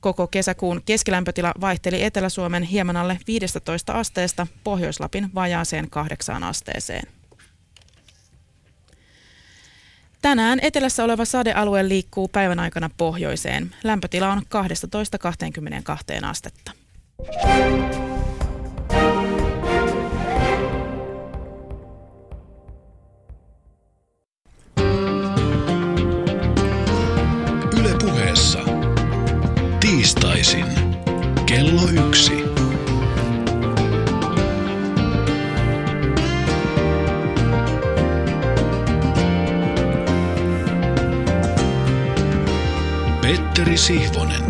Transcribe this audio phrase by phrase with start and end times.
[0.00, 7.02] Koko kesäkuun keskilämpötila vaihteli Etelä-Suomen hieman alle 15 asteesta Pohjois-Lapin vajaaseen kahdeksaan asteeseen.
[10.22, 13.74] Tänään etelässä oleva sadealue liikkuu päivän aikana pohjoiseen.
[13.84, 14.42] Lämpötila on
[16.22, 16.72] 12-22 astetta.
[43.86, 44.42] Sihvonen.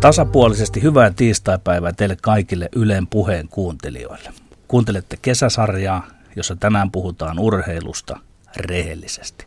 [0.00, 4.30] Tasapuolisesti hyvää tiistaipäivää teille kaikille Ylen puheen kuuntelijoille.
[4.68, 6.06] Kuuntelette kesäsarjaa,
[6.36, 8.20] jossa tänään puhutaan urheilusta
[8.56, 9.46] rehellisesti.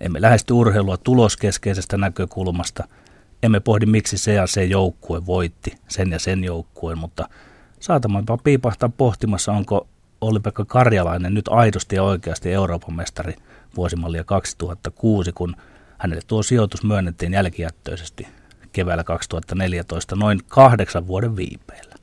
[0.00, 2.84] Emme lähesty urheilua tuloskeskeisestä näkökulmasta,
[3.42, 7.28] emme pohdi miksi se ja se joukkue voitti sen ja sen joukkueen, mutta
[7.80, 9.88] saatamme piipahtaa pohtimassa, onko
[10.20, 13.34] Olli-Pekka Karjalainen nyt aidosti ja oikeasti Euroopan mestari
[13.76, 15.56] vuosimallia 2006, kun
[16.02, 18.28] hänelle tuo sijoitus myönnettiin jälkijättöisesti
[18.72, 21.94] keväällä 2014 noin kahdeksan vuoden viipeillä.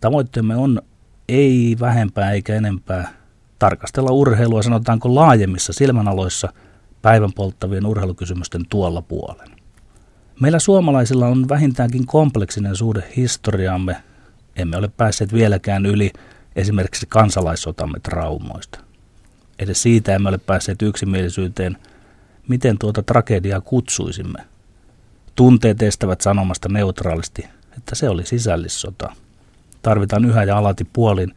[0.00, 0.82] Tavoitteemme on
[1.28, 3.12] ei vähempää eikä enempää
[3.58, 6.52] tarkastella urheilua sanotaanko laajemmissa silmänaloissa
[7.02, 9.48] päivän polttavien urheilukysymysten tuolla puolen.
[10.40, 13.96] Meillä suomalaisilla on vähintäänkin kompleksinen suhde historiaamme.
[14.56, 16.12] Emme ole päässeet vieläkään yli
[16.56, 18.78] esimerkiksi kansalaissotamme traumoista.
[19.58, 21.76] Edes siitä emme ole päässeet yksimielisyyteen,
[22.48, 24.44] miten tuota tragediaa kutsuisimme.
[25.34, 29.12] Tunteet estävät sanomasta neutraalisti, että se oli sisällissota.
[29.82, 31.34] Tarvitaan yhä ja alati puolin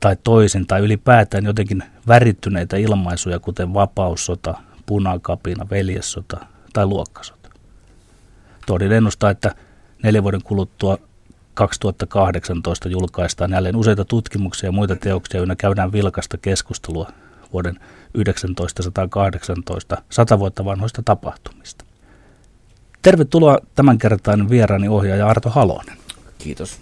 [0.00, 4.54] tai toisin tai ylipäätään jotenkin värittyneitä ilmaisuja, kuten vapaussota,
[4.86, 7.50] punakapina, veljessota tai luokkasota.
[8.66, 9.54] Tohdin ennustaa, että
[10.02, 10.98] neljän vuoden kuluttua
[11.54, 17.10] 2018 julkaistaan jälleen useita tutkimuksia ja muita teoksia, joina käydään vilkasta keskustelua
[17.52, 17.74] vuoden
[18.12, 21.84] 1918 sata vuotta vanhoista tapahtumista.
[23.02, 25.96] Tervetuloa tämänkertainen vieraani ohjaaja Arto Halonen.
[26.38, 26.78] Kiitos.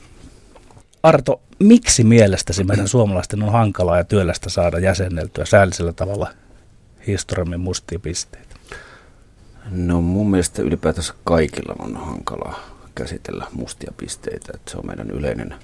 [1.03, 6.31] Arto, miksi mielestäsi meidän suomalaisten on hankalaa ja työlästä saada jäsenneltyä säällisellä tavalla
[7.07, 8.57] historiamme mustia pisteitä?
[9.71, 12.61] No mun mielestä ylipäätänsä kaikilla on hankalaa
[12.95, 14.53] käsitellä mustia pisteitä.
[14.55, 15.55] Että se on meidän yleinen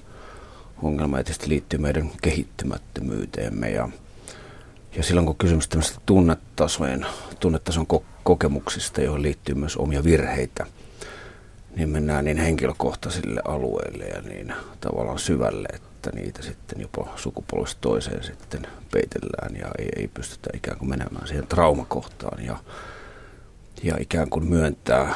[0.83, 3.69] ongelma ja tietysti liittyy meidän kehittymättömyyteemme.
[3.69, 3.89] Ja,
[4.95, 7.05] ja silloin kun kysymys tämmöistä tunnetasojen,
[7.39, 10.65] tunnetason ko- kokemuksista, joihin liittyy myös omia virheitä,
[11.75, 18.23] niin mennään niin henkilökohtaisille alueille ja niin tavallaan syvälle, että niitä sitten jopa sukupolvesta toiseen
[18.23, 22.57] sitten peitellään ja ei, ei pystytä ikään kuin menemään siihen traumakohtaan ja,
[23.83, 25.15] ja ikään kuin myöntää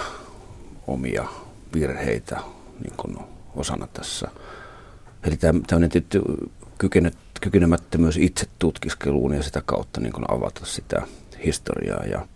[0.88, 1.26] omia
[1.74, 2.40] virheitä
[2.84, 3.18] niin kuin
[3.56, 4.28] osana tässä.
[5.24, 6.22] Eli tämmöinen tietty
[7.42, 11.02] kykenemättömyys itse tutkiskeluun ja sitä kautta niin kuin avata sitä
[11.46, 12.04] historiaa.
[12.04, 12.28] Ja,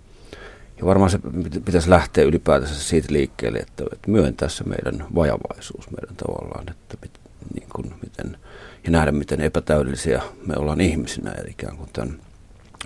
[0.77, 1.19] ja varmaan se
[1.65, 7.11] pitäisi lähteä ylipäätänsä siitä liikkeelle, että, että myöntää se meidän vajavaisuus meidän tavallaan, että mit,
[7.53, 8.37] niin kuin miten,
[8.83, 12.21] ja nähdä miten epätäydellisiä me ollaan ihmisinä, eli ikään kuin tämän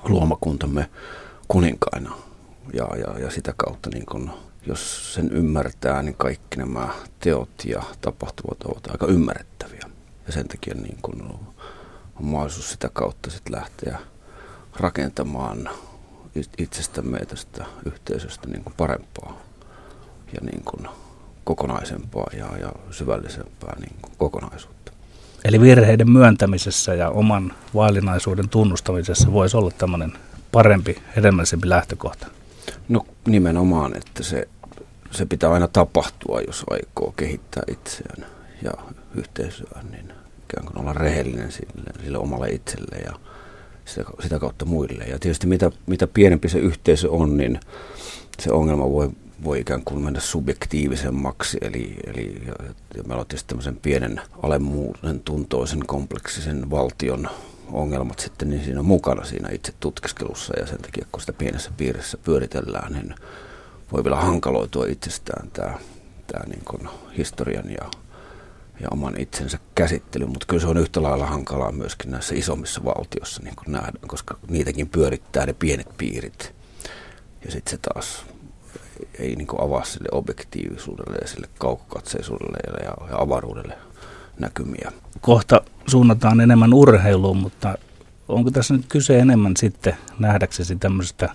[0.04, 0.90] luomakuntamme
[1.48, 2.16] kuninkaina.
[2.74, 4.30] Ja, ja, ja sitä kautta niin kuin
[4.68, 6.90] jos sen ymmärtää, niin kaikki nämä
[7.20, 9.90] teot ja tapahtumat ovat aika ymmärrettäviä.
[10.28, 11.40] Ja sen takia niin kun
[12.16, 14.00] on mahdollisuus sitä kautta sitten lähteä
[14.80, 15.70] rakentamaan
[16.58, 19.42] itsestämme ja tästä yhteisöstä niin kuin parempaa
[20.34, 20.88] ja niin kuin
[21.44, 24.92] kokonaisempaa ja, ja syvällisempää niin kuin kokonaisuutta.
[25.46, 30.14] Eli virheiden myöntämisessä ja oman vaalinaisuuden tunnustamisessa voisi olla tämmöinen
[30.52, 32.28] parempi, hedelmällisempi lähtökohta.
[32.90, 34.48] No nimenomaan, että se
[35.16, 38.26] se pitää aina tapahtua, jos aikoo kehittää itseään
[38.62, 38.72] ja
[39.16, 40.14] yhteisöään, niin
[40.50, 43.14] ikään kuin olla rehellinen sille, sille omalle itselle ja
[43.86, 45.04] sitä, sitä kautta muille.
[45.04, 47.60] Ja tietysti mitä, mitä pienempi se yhteisö on, niin
[48.40, 49.10] se ongelma voi,
[49.44, 51.58] voi ikään kuin mennä subjektiivisemmaksi.
[51.62, 52.54] Eli, eli ja,
[52.98, 57.30] ja meillä on tietysti tämmöisen pienen alemmuuden tuntoisen kompleksisen valtion
[57.72, 61.72] ongelmat sitten, niin siinä on mukana siinä itse tutkiskelussa ja sen takia, kun sitä pienessä
[61.78, 63.16] piirissä pyöritellään, niin
[63.92, 65.74] voi vielä hankaloitua itsestään tämä,
[66.28, 67.92] tämä niin kuin historian ja,
[68.80, 73.44] ja oman itsensä käsittely, mutta kyllä se on yhtä lailla hankalaa myöskin näissä isommissa valtioissa
[73.44, 76.56] niin kuin nähdään, koska niitäkin pyörittää ne pienet piirit.
[77.46, 78.26] Ja sitten se taas
[79.20, 83.78] ei niin kuin avaa sille objektiivisuudelle ja sille kaukokatseisuudelle ja, ja avaruudelle
[84.40, 84.92] näkymiä.
[85.22, 87.78] Kohta suunnataan enemmän urheiluun, mutta
[88.28, 91.30] onko tässä nyt kyse enemmän sitten nähdäksesi tämmöisestä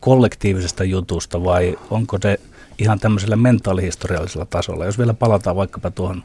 [0.00, 2.40] kollektiivisesta jutusta vai onko se
[2.78, 4.84] ihan tämmöisellä mentaalihistoriallisella tasolla.
[4.84, 6.24] Jos vielä palataan vaikkapa tuohon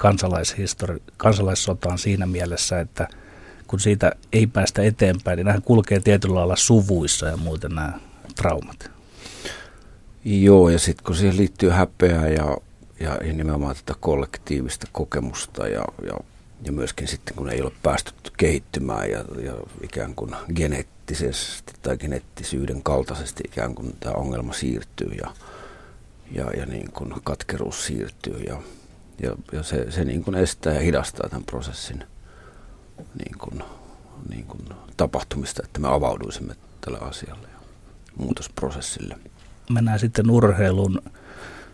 [0.00, 3.08] kansalaishistori- kansalaissotaan siinä mielessä, että
[3.66, 7.92] kun siitä ei päästä eteenpäin, niin nämä kulkee tietyllä lailla suvuissa ja muuten nämä
[8.36, 8.90] traumat.
[10.24, 12.56] Joo, ja sitten kun siihen liittyy häpeää ja,
[13.00, 16.14] ja, ja nimenomaan tätä kollektiivista kokemusta ja, ja,
[16.64, 22.82] ja myöskin sitten kun ei ole päästy kehittymään ja, ja ikään kuin geneettisesti tai geneettisyyden
[22.82, 25.34] kaltaisesti ikään kuin tämä ongelma siirtyy ja,
[26.32, 28.62] ja, ja niin kuin katkeruus siirtyy ja,
[29.22, 32.04] ja, ja se, se niin kuin estää ja hidastaa tämän prosessin
[33.24, 33.62] niin kuin,
[34.28, 34.62] niin kuin
[34.96, 37.60] tapahtumista, että me avauduisimme tälle asialle ja
[38.16, 39.16] muutosprosessille
[39.70, 41.02] mennään sitten urheiluun.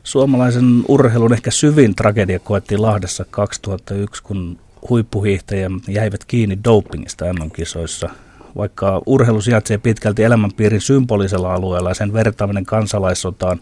[0.02, 4.58] Suomalaisen urheilun ehkä syvin tragedia koettiin Lahdessa 2001, kun
[4.90, 8.10] huippuhiihtäjät jäivät kiinni dopingista MM-kisoissa.
[8.56, 13.60] Vaikka urheilu sijaitsee pitkälti elämänpiirin symbolisella alueella ja sen vertaaminen kansalaissotaan,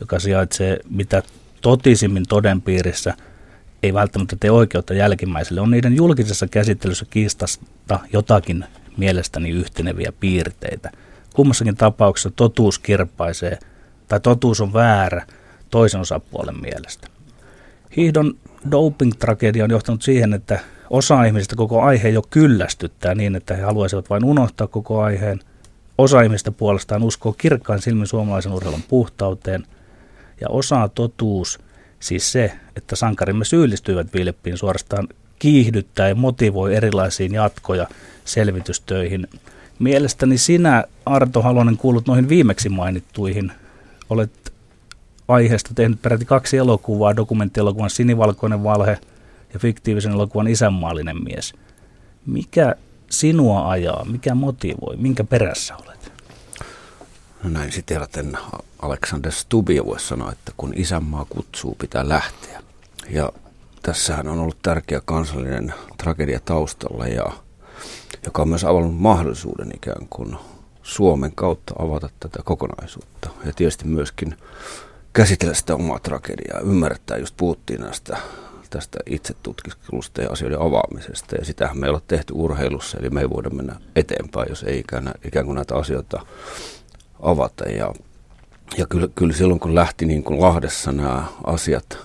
[0.00, 1.22] joka sijaitsee mitä
[1.64, 3.14] totisimmin todenpiirissä,
[3.82, 8.64] ei välttämättä tee oikeutta jälkimmäiselle, on niiden julkisessa käsittelyssä kiistasta jotakin
[8.96, 10.90] mielestäni yhteneviä piirteitä.
[11.34, 13.58] Kummassakin tapauksessa totuus kirpaisee–
[14.08, 15.26] tai totuus on väärä
[15.70, 17.08] toisen osapuolen mielestä.
[17.96, 18.34] Hiihdon
[18.70, 20.60] doping-tragedia on johtanut siihen, että
[20.90, 25.40] osa ihmisistä koko aihe jo kyllästyttää niin, että he haluaisivat vain unohtaa koko aiheen.
[25.98, 29.66] Osa ihmistä puolestaan uskoo kirkkaan silmin suomalaisen urheilun puhtauteen.
[30.44, 31.58] Ja osa totuus,
[32.00, 35.08] siis se, että sankarimme syyllistyivät vilppiin suorastaan
[35.38, 37.86] kiihdyttää ja motivoi erilaisiin jatkoja
[38.24, 39.26] selvitystöihin.
[39.78, 43.52] Mielestäni sinä, Arto Halonen, kuulut noihin viimeksi mainittuihin
[44.10, 44.52] olet
[45.28, 48.98] aiheesta tehnyt peräti kaksi elokuvaa, dokumenttielokuvan Sinivalkoinen valhe
[49.54, 51.54] ja fiktiivisen elokuvan Isänmaallinen mies.
[52.26, 52.74] Mikä
[53.10, 55.93] sinua ajaa, mikä motivoi, minkä perässä olet?
[57.44, 58.38] No näin siteraten
[58.82, 62.62] Alexander Stubia voisi sanoa, että kun isänmaa kutsuu, pitää lähteä.
[63.10, 63.32] Ja
[63.82, 67.32] tässähän on ollut tärkeä kansallinen tragedia taustalla, ja,
[68.24, 70.36] joka on myös avannut mahdollisuuden ikään kuin
[70.82, 73.30] Suomen kautta avata tätä kokonaisuutta.
[73.44, 74.36] Ja tietysti myöskin
[75.12, 78.16] käsitellä sitä omaa tragediaa, ymmärtää, just puhuttiin näistä
[78.70, 81.36] tästä itse tutkiskelusta ja asioiden avaamisesta.
[81.36, 84.78] Ja sitähän me ei ole tehty urheilussa, eli me ei voida mennä eteenpäin, jos ei
[84.78, 86.26] ikään, ikään kuin näitä asioita
[87.24, 87.64] avata.
[87.64, 87.92] Ja,
[88.76, 91.98] ja kyllä, kyllä silloin, kun lähti niin kuin Lahdessa nämä asiat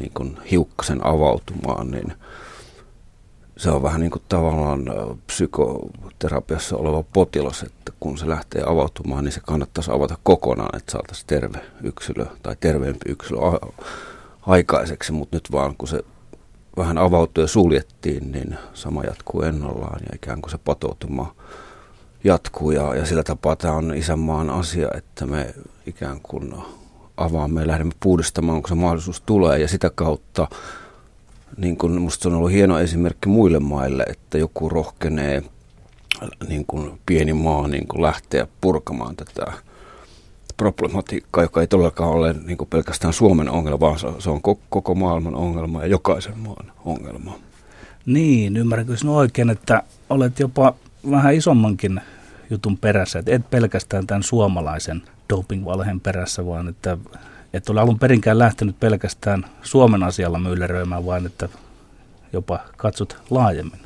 [0.00, 2.12] niin kuin hiukkasen avautumaan, niin–
[3.60, 4.84] se on vähän niin kuin tavallaan
[5.26, 11.26] psykoterapiassa oleva potilas, että kun se lähtee avautumaan, niin se kannattaisi avata kokonaan, että saataisiin
[11.26, 13.38] terve yksilö tai terveempi yksilö
[14.46, 16.04] aikaiseksi, mutta nyt vaan kun se
[16.76, 21.34] vähän avautui ja suljettiin, niin sama jatkuu ennallaan ja ikään kuin se patoutuma
[22.24, 25.54] jatkuu ja, ja sillä tapaa tämä on isänmaan asia, että me
[25.86, 26.54] ikään kuin
[27.16, 30.48] avaamme ja lähdemme puhdistamaan, kun se mahdollisuus tulee ja sitä kautta
[31.56, 35.42] niin kuin musta on ollut hieno esimerkki muille maille, että joku rohkenee
[36.48, 39.52] niin kuin pieni maa niin kuin lähteä purkamaan tätä
[40.56, 44.40] problematiikkaa, joka ei todellakaan ole niin kuin pelkästään Suomen ongelma, vaan se on
[44.70, 47.38] koko maailman ongelma ja jokaisen maan ongelma.
[48.06, 50.74] Niin, ymmärränkö sinä oikein, että olet jopa
[51.10, 52.00] vähän isommankin
[52.50, 56.98] jutun perässä, että et pelkästään tämän suomalaisen dopingvalheen perässä, vaan että
[57.52, 61.48] et ole alun perinkään lähtenyt pelkästään Suomen asialla mylleröimään, vaan että
[62.32, 63.80] jopa katsot laajemmin.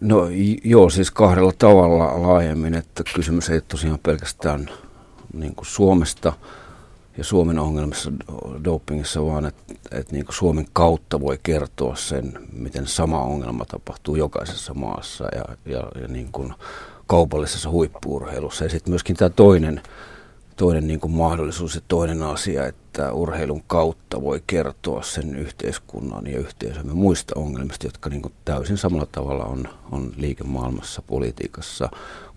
[0.00, 0.26] No
[0.64, 4.70] joo, siis kahdella tavalla laajemmin, että kysymys ei tosiaan pelkästään
[5.32, 6.32] niin kuin Suomesta
[7.18, 8.12] ja Suomen ongelmissa
[8.64, 14.74] dopingissa, vaan että, että niin Suomen kautta voi kertoa sen, miten sama ongelma tapahtuu jokaisessa
[14.74, 16.54] maassa ja, ja, ja niin kuin
[17.06, 18.64] kaupallisessa huippuurheilussa.
[18.64, 19.82] Ja sitten myöskin tämä toinen
[20.58, 26.38] toinen niin kuin mahdollisuus ja toinen asia, että urheilun kautta voi kertoa sen yhteiskunnan ja
[26.38, 31.88] yhteisömme muista ongelmista, jotka niin kuin täysin samalla tavalla on, on liikemaailmassa, politiikassa,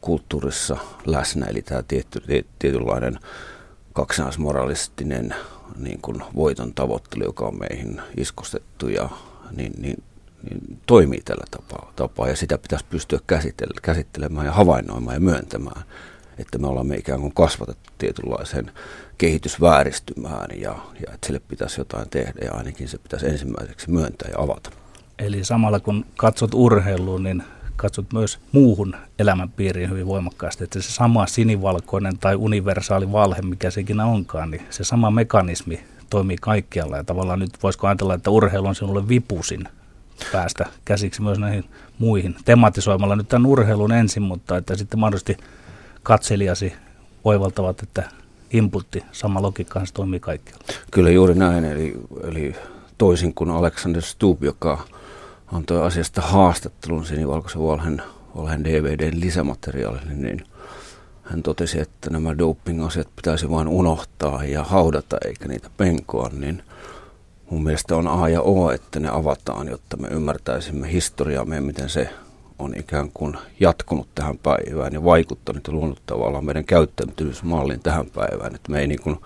[0.02, 1.46] kulttuurissa läsnä.
[1.46, 3.20] Eli tämä tietty, tietynlainen
[3.94, 5.36] kaksinaismoralistinen
[5.78, 9.10] niin kuin voiton tavoittelu, joka on meihin iskostettu ja
[9.52, 10.04] niin, niin,
[10.50, 12.28] niin toimii tällä tapaa, tapaa.
[12.28, 13.20] Ja sitä pitäisi pystyä
[13.82, 15.84] käsittelemään ja havainnoimaan ja myöntämään
[16.42, 18.72] että me olemme ikään kuin kasvatettu tietynlaiseen
[19.18, 20.76] kehitysvääristymään ja,
[21.08, 24.70] ja että sille pitäisi jotain tehdä ja ainakin se pitäisi ensimmäiseksi myöntää ja avata.
[25.20, 27.44] Eli samalla kun katsot urheiluun, niin
[27.82, 34.00] katsot myös muuhun elämänpiiriin hyvin voimakkaasti, että se sama sinivalkoinen tai universaali valhe, mikä sekin
[34.00, 36.98] onkaan, niin se sama mekanismi toimii kaikkialla.
[36.98, 39.64] Ja tavallaan nyt voisiko ajatella, että urheilu on sinulle vipusin
[40.32, 41.66] päästä käsiksi myös näihin
[42.00, 45.38] muihin, tematisoimalla nyt tämän urheilun ensin, mutta että sitten mahdollisesti
[46.04, 46.74] katselijasi
[47.24, 48.04] oivaltavat, että
[48.54, 50.64] inputti, sama logiikka se toimii kaikkialla.
[50.92, 52.56] Kyllä juuri näin, eli, eli
[52.98, 54.88] toisin kuin Alexander Stubb, joka
[55.52, 58.02] antoi asiasta haastattelun sinivalkoisen valhen,
[58.36, 60.44] valhen DVDn lisämateriaalille, niin
[61.24, 66.64] hän totesi, että nämä doping-asiat pitäisi vain unohtaa ja haudata eikä niitä penkoa, niin
[67.50, 71.90] mun mielestä on A ja O, että ne avataan, jotta me ymmärtäisimme historiaamme ja miten
[71.90, 72.10] se
[72.60, 78.56] on ikään kuin jatkunut tähän päivään ja vaikuttanut ja luonut tavallaan meidän käyttäytymismallin tähän päivään.
[78.56, 79.18] Että me ei niin kuin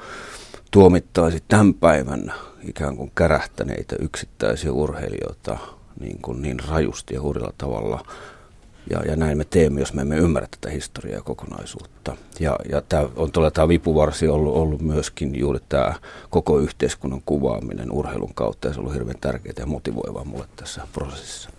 [0.71, 2.33] tuomittaisi tämän päivän
[2.67, 5.57] ikään kuin kärähtäneitä yksittäisiä urheilijoita
[5.99, 8.05] niin, kuin niin rajusti ja hurjalla tavalla.
[8.89, 12.17] Ja, ja näin me teemme, jos me emme ymmärrä tätä historiaa ja kokonaisuutta.
[12.39, 15.93] Ja, ja tämä on todella tämä vipuvarsi ollut, ollut myöskin juuri tämä
[16.29, 18.67] koko yhteiskunnan kuvaaminen urheilun kautta.
[18.67, 21.49] Ja se on ollut hirveän tärkeää ja motivoivaa mulle tässä prosessissa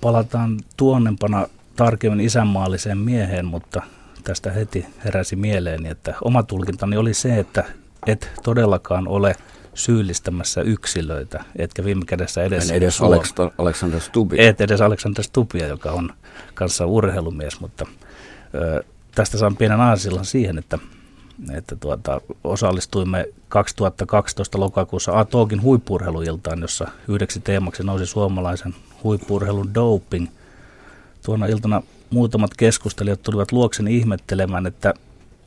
[0.00, 3.82] palataan tuonnempana tarkemmin isänmaalliseen mieheen, mutta
[4.24, 7.64] tästä heti heräsi mieleeni, että oma tulkintani oli se, että
[8.06, 9.36] et todellakaan ole
[9.76, 12.70] syyllistämässä yksilöitä, etkä viime kädessä edes...
[12.70, 14.48] En edes Aleks- Alexander Stubia.
[14.48, 16.12] Et edes Alexander Stubia, joka on
[16.54, 17.86] kanssa urheilumies, mutta
[18.54, 20.78] ö, tästä saan pienen aasillan siihen, että,
[21.52, 30.26] että tuota, osallistuimme 2012 lokakuussa Atogin huippurheiluiltaan, jossa yhdeksi teemaksi nousi suomalaisen huippurheilun doping.
[31.24, 34.94] Tuona iltana muutamat keskustelijat tulivat luokseni ihmettelemään, että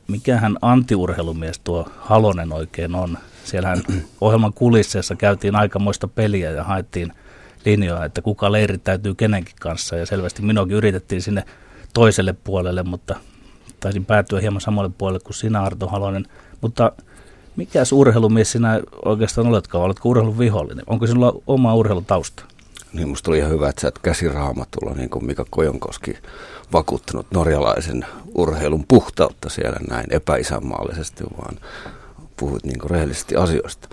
[0.08, 3.18] mikähän antiurheilumies tuo Halonen oikein on.
[3.44, 3.82] Siellähän
[4.20, 7.12] ohjelman kulisseessa käytiin aikamoista peliä ja haettiin
[7.64, 9.96] linjoja, että kuka leirittäytyy kenenkin kanssa.
[9.96, 11.44] Ja selvästi minuakin yritettiin sinne
[11.94, 13.14] toiselle puolelle, mutta
[13.80, 16.26] taisin päätyä hieman samalle puolelle kuin sinä Arto Halonen.
[16.60, 16.92] Mutta
[17.56, 19.84] mikä urheilumies sinä oikeastaan oletkaan?
[19.84, 20.84] Oletko urheilun vihollinen?
[20.86, 22.44] Onko sinulla oma urheilutausta?
[22.92, 26.14] Niin musta oli ihan hyvä, että sä et käsiraamatulla, niin kuin Mika Kojonkoski,
[26.72, 31.56] vakuuttanut norjalaisen urheilun puhtautta siellä näin epäisänmaallisesti, vaan
[32.40, 33.88] puhuit niin kuin rehellisesti asioista.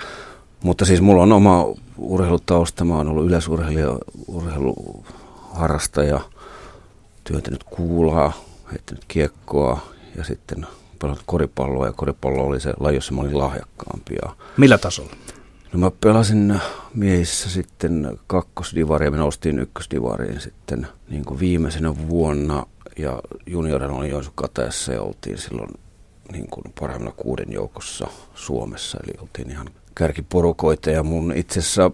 [0.64, 1.66] Mutta siis mulla on oma
[1.98, 6.20] urheilutausta, mä oon ollut yleisurheilija, urheiluharrastaja,
[7.24, 8.34] työntänyt kuulaa,
[8.72, 9.80] heittänyt kiekkoa
[10.18, 10.68] ja sitten
[11.00, 14.16] pelannut koripalloa ja koripallo oli se laji, jossa mä olin lahjakkaampi.
[14.58, 15.12] Millä tasolla?
[15.74, 16.60] No mä pelasin
[16.94, 22.66] miehissä sitten kakkosdivaria, me noustiin ykkösdivariin sitten niin kuin viimeisenä vuonna
[22.98, 25.70] ja juniorina oli Joensu Katajassa ja oltiin silloin
[26.32, 31.92] niin kuin parhaimmilla kuuden joukossa Suomessa, eli oltiin ihan kärkiporukoita ja mun itse asiassa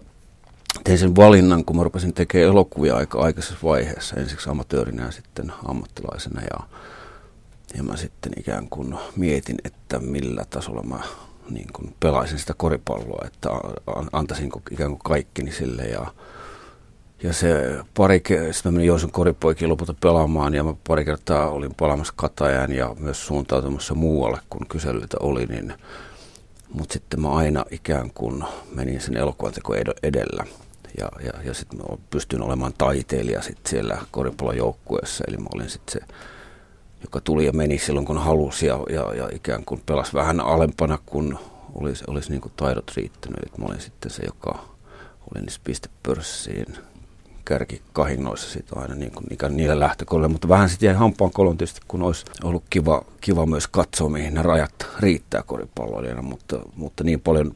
[0.84, 5.52] tein sen valinnan, kun mä rupesin tekemään elokuvia aika aikaisessa vaiheessa, ensiksi amatöörinä ja sitten
[5.64, 6.66] ammattilaisena ja,
[7.76, 11.00] ja mä sitten ikään kuin mietin, että millä tasolla mä
[11.50, 13.48] niin kuin pelaisin sitä koripalloa, että
[14.12, 16.06] antaisin ikään kuin kaikkini sille ja,
[17.24, 22.12] ja se pari, sitten mä Joensuun koripoikin lopulta pelaamaan ja mä pari kertaa olin palaamassa
[22.16, 25.74] Katajan ja myös suuntautumassa muualle, kun kyselyitä oli, niin
[26.72, 30.44] mutta sitten mä aina ikään kuin menin sen elokuvanteko edellä.
[31.00, 35.92] Ja, ja, ja sitten mä pystyin olemaan taiteilija sitten siellä koripallojoukkueessa, eli mä olin sitten
[35.92, 36.14] se
[37.02, 40.98] joka tuli ja meni silloin kun halusi ja, ja, ja ikään kuin pelasi vähän alempana,
[41.06, 41.38] kun
[41.74, 43.38] olisi, olisi niin kuin taidot riittänyt.
[43.46, 44.64] Et mä olin sitten se, joka
[45.34, 46.66] oli niissä pistepörssiin
[47.44, 52.02] kärkikahinnoissa sitten aina niin kuin, niillä lähtökohdilla, mutta vähän sitten jäi hampaan kolon tietysti, kun
[52.02, 57.54] olisi ollut kiva, kiva myös katsoa, mihin ne rajat riittää koripalloilijana, mutta, mutta niin paljon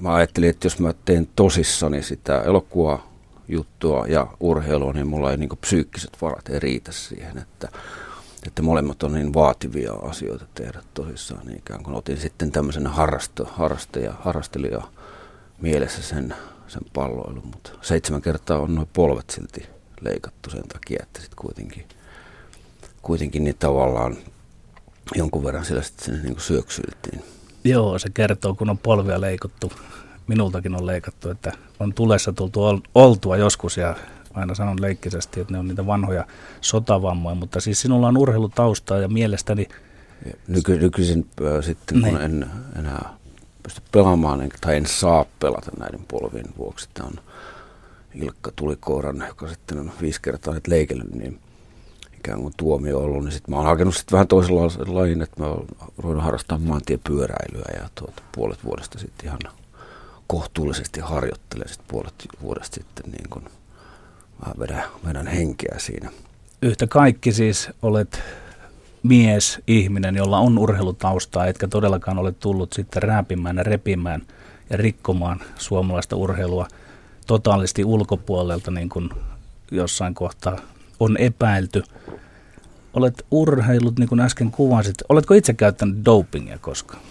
[0.00, 3.12] mä ajattelin, että jos mä teen tosissani sitä elokuvaa
[3.48, 7.68] juttua ja urheilua, niin mulla ei niin psyykkiset varat ei riitä siihen, että
[8.46, 13.44] että molemmat on niin vaativia asioita tehdä tosissaan, niin ikään kuin otin sitten tämmöisen harrasto,
[13.44, 14.82] harrastaja, harrastelija
[15.60, 16.34] mielessä sen,
[16.68, 19.66] sen palloilun, mutta seitsemän kertaa on noin polvet silti
[20.00, 21.84] leikattu sen takia, että sitten kuitenkin,
[23.02, 24.16] kuitenkin niin tavallaan
[25.14, 27.24] jonkun verran sillä sitten niin syöksyltiin.
[27.64, 29.72] Joo, se kertoo, kun on polvia leikattu.
[30.26, 32.60] Minultakin on leikattu, että on tulessa tultu
[32.94, 33.96] oltua joskus ja
[34.34, 36.26] aina sanon leikkisesti, että ne on niitä vanhoja
[36.60, 39.68] sotavammoja, mutta siis sinulla on urheilutaustaa ja mielestäni...
[40.48, 42.20] Nyky, nykyisin äh, sitten, kun niin.
[42.20, 42.46] en
[42.78, 43.15] enää
[43.66, 47.20] pysty pelaamaan tai en saa pelata näiden polvien vuoksi, tämä on
[48.14, 51.40] Ilkka Tulikooran, joka sitten on viisi kertaa nyt leikellyt, niin
[52.18, 55.48] ikään kuin tuomio ollut, niin sitten mä oon hakenut sitten vähän toisella lajin, että mä
[55.98, 59.38] ruvennut harrastamaan maantiepyöräilyä ja tuota, puolet vuodesta sitten ihan
[60.26, 63.44] kohtuullisesti harjoittelen sitten puolet vuodesta sitten niin kuin
[64.46, 66.10] mä vedän, vedän henkeä siinä.
[66.62, 68.22] Yhtä kaikki siis olet
[69.08, 74.22] mies, ihminen, jolla on urheilutaustaa, etkä todellakaan ole tullut sitten rääpimään ja repimään
[74.70, 76.68] ja rikkomaan suomalaista urheilua
[77.26, 79.10] totaalisti ulkopuolelta, niin kuin
[79.70, 80.58] jossain kohtaa
[81.00, 81.82] on epäilty.
[82.94, 84.94] Olet urheilut, niin kuin äsken kuvasit.
[85.08, 87.02] Oletko itse käyttänyt dopingia koskaan?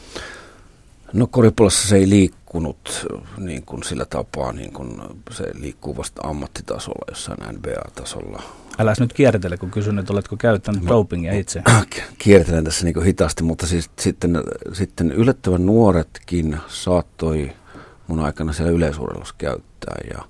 [1.13, 3.07] No koripallossa se ei liikkunut
[3.37, 8.43] niin kuin sillä tapaa, niin kuin se liikkuu vasta ammattitasolla, jossain NBA-tasolla.
[8.79, 11.63] Älä nyt kiertele, kun kysyn, että oletko käyttänyt no, dopingia itse.
[12.17, 14.43] Kiertelen tässä niin hitaasti, mutta siis sitten,
[14.73, 17.51] sitten yllättävän nuoretkin saattoi
[18.07, 19.95] mun aikana siellä yleisurheilussa käyttää.
[20.13, 20.21] Ja,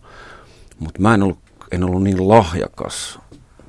[0.79, 1.39] mutta mä en ollut,
[1.71, 3.19] en ollut niin lahjakas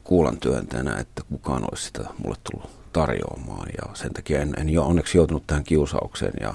[0.04, 3.68] kuulan työntäjänä, että kukaan olisi sitä mulle tullut tarjoamaan.
[3.82, 6.54] Ja sen takia en, en jo onneksi joutunut tähän kiusaukseen ja,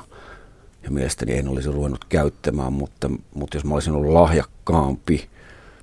[0.83, 5.29] ja mielestäni en olisi ruvennut käyttämään, mutta, mutta jos mä olisin ollut lahjakkaampi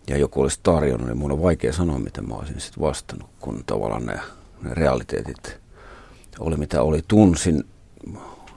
[0.07, 3.63] ja joku olisi tarjonnut, niin mun on vaikea sanoa, miten mä olisin sitten vastannut, kun
[3.67, 4.21] tavallaan ne,
[4.63, 5.59] ne realiteetit
[6.41, 7.05] oli mitä oli.
[7.09, 7.65] Tunsin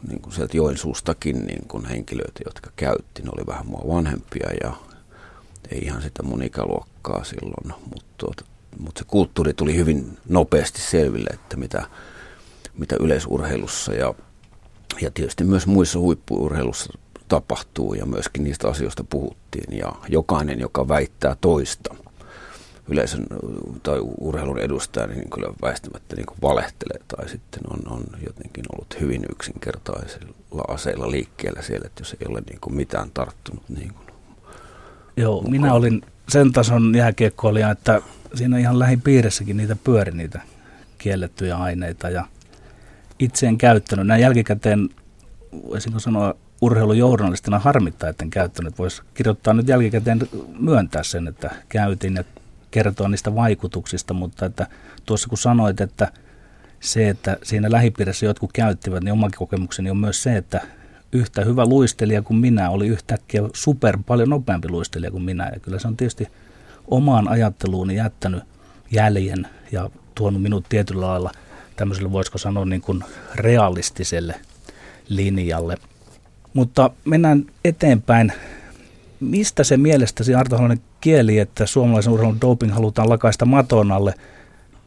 [0.08, 3.22] niin kuin sieltä Joensuustakin niin kuin henkilöitä, jotka käytti.
[3.22, 4.74] Ne oli vähän mua vanhempia ja
[5.72, 8.46] ei ihan sitä mun ikäluokkaa silloin, mutta, tuota,
[8.80, 11.86] mutta se kulttuuri tuli hyvin nopeasti selville, että mitä,
[12.78, 14.14] mitä yleisurheilussa ja,
[15.02, 16.94] ja tietysti myös muissa huippuurheilussa
[17.28, 21.96] tapahtuu ja myöskin niistä asioista puhuttiin ja jokainen, joka väittää toista–
[22.92, 23.26] yleisön
[23.84, 29.22] tai urheilun edustaja, niin kyllä väistämättä niin valehtelee tai sitten on, on jotenkin ollut hyvin
[29.32, 33.70] yksinkertaisilla aseilla liikkeellä siellä, että jos ei ole niin kuin mitään tarttunut.
[33.70, 34.08] Niin kuin
[35.18, 35.52] Joo, mukaan.
[35.52, 38.02] minä olin sen tason jääkiekkoilija, että
[38.34, 40.42] siinä ihan lähipiirissäkin niitä pyöri niitä
[40.98, 42.26] kiellettyjä aineita ja
[43.22, 44.08] itse en käyttänyt.
[44.08, 44.90] Näin jälkikäteen,
[45.70, 48.78] voisinko sanoa, urheilujournalistina harmittaa, että en käyttänyt.
[48.80, 50.20] Voisi kirjoittaa nyt jälkikäteen
[50.60, 52.24] myöntää sen, että käytin ja
[52.72, 54.68] kertoa niistä vaikutuksista, mutta että
[55.06, 56.12] tuossa kun sanoit, että
[56.80, 60.62] se, että siinä lähipiirissä jotkut käyttivät, niin oma kokemukseni on myös se, että
[61.12, 65.50] yhtä hyvä luistelija kuin minä oli yhtäkkiä super paljon nopeampi luistelija kuin minä.
[65.54, 66.28] Ja kyllä se on tietysti
[66.88, 68.44] omaan ajatteluuni jättänyt
[68.92, 71.32] jäljen ja tuonut minut tietyllä lailla
[71.82, 73.04] tämmöiselle, voisiko sanoa, niin kuin
[73.36, 74.36] realistiselle
[75.10, 75.78] linjalle.
[76.54, 78.34] Mutta mennään eteenpäin
[79.20, 84.14] mistä se mielestäsi Arto Halonen kieli, että suomalaisen urheilun doping halutaan lakaista maton alle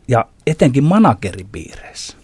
[0.09, 2.17] ja etenkin manageripiireissä?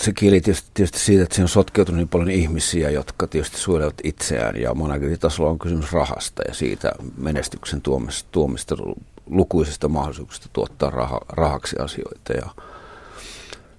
[0.00, 4.00] Se kieli tietysti, tietysti siitä, että siinä on sotkeutunut niin paljon ihmisiä, jotka tietysti suojelevat
[4.04, 8.76] itseään ja manageritasolla on kysymys rahasta ja siitä menestyksen tuomista, tuomista
[9.26, 12.46] lukuisista mahdollisuuksista tuottaa raha, rahaksi asioita ja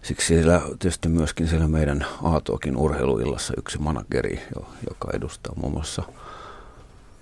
[0.10, 4.42] Siksi siellä tietysti myöskin siellä meidän Aatoakin urheiluillassa yksi manageri,
[4.90, 6.04] joka edustaa muun muassa–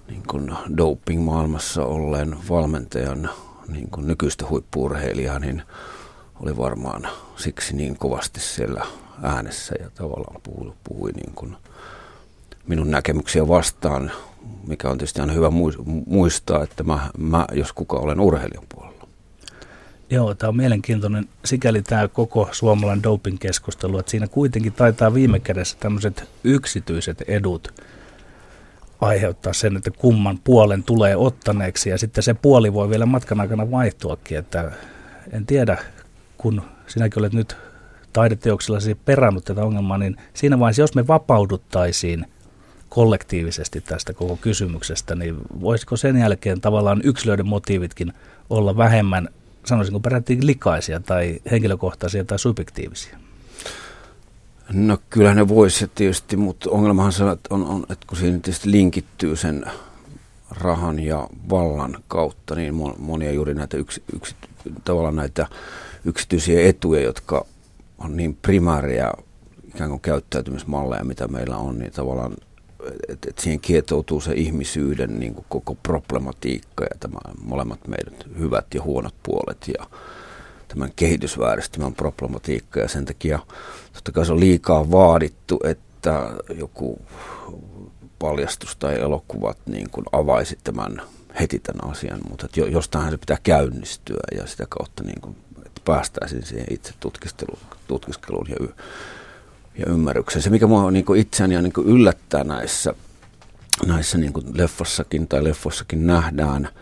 [0.07, 3.29] niin kuin doping-maailmassa olleen valmentajan
[3.67, 5.63] niin kuin nykyistä huippuurheilijaa, niin
[6.39, 8.85] oli varmaan siksi niin kovasti siellä
[9.23, 11.55] äänessä ja tavallaan puhui, puhui niin kuin
[12.67, 14.11] minun näkemyksiä vastaan,
[14.67, 15.51] mikä on tietysti aina hyvä
[16.05, 18.86] muistaa, että mä, mä jos kuka olen urheilijan puolella.
[20.09, 25.77] Joo, tämä on mielenkiintoinen sikäli tämä koko suomalainen doping-keskustelu, että siinä kuitenkin taitaa viime kädessä
[25.79, 27.73] tämmöiset yksityiset edut–
[29.01, 31.89] aiheuttaa sen, että kumman puolen tulee ottaneeksi.
[31.89, 34.71] Ja sitten se puoli voi vielä matkan aikana vaihtuakin, että
[35.31, 35.77] en tiedä,
[36.37, 37.57] kun sinäkin olet nyt
[38.13, 42.25] taideteoksellasi perannut tätä ongelmaa, niin siinä vaiheessa, jos me vapauduttaisiin
[42.89, 48.13] kollektiivisesti tästä koko kysymyksestä, niin voisiko sen jälkeen tavallaan yksilöiden motiivitkin
[48.49, 49.29] olla vähemmän,
[49.67, 53.17] sanoisinko peräti likaisia tai henkilökohtaisia tai subjektiivisia?
[54.73, 59.35] No kyllä ne voisi tietysti, mutta ongelmahan se on, on, että kun siinä tietysti linkittyy
[59.35, 59.65] sen
[60.51, 64.35] rahan ja vallan kautta, niin monia juuri näitä, yksi, yksi,
[64.83, 65.47] tavallaan näitä
[66.05, 67.45] yksityisiä etuja, jotka
[67.97, 69.13] on niin primääriä
[69.67, 72.33] ikään kuin käyttäytymismalleja, mitä meillä on, niin tavallaan
[73.07, 78.65] että et siihen kietoutuu se ihmisyyden niin kuin koko problematiikka ja tämä molemmat meidän hyvät
[78.73, 79.87] ja huonot puolet ja
[80.67, 82.79] tämän kehitysvääristymän problematiikka.
[82.79, 83.39] Ja sen takia
[83.93, 87.01] totta kai se on liikaa vaadittu, että joku
[88.19, 91.01] paljastus tai elokuvat niin kuin avaisi tämän
[91.39, 95.81] heti tämän asian, mutta että jostain se pitää käynnistyä ja sitä kautta niin kuin, että
[95.85, 98.73] päästäisiin siihen itse tutkiskeluun, tutkiskeluun ja, y-
[99.77, 100.43] ja ymmärrykseen.
[100.43, 102.93] Se, mikä minua niin kuin itseäni ja niin kuin yllättää näissä,
[103.85, 106.69] näissä niin kuin leffassakin tai leffossakin nähdään–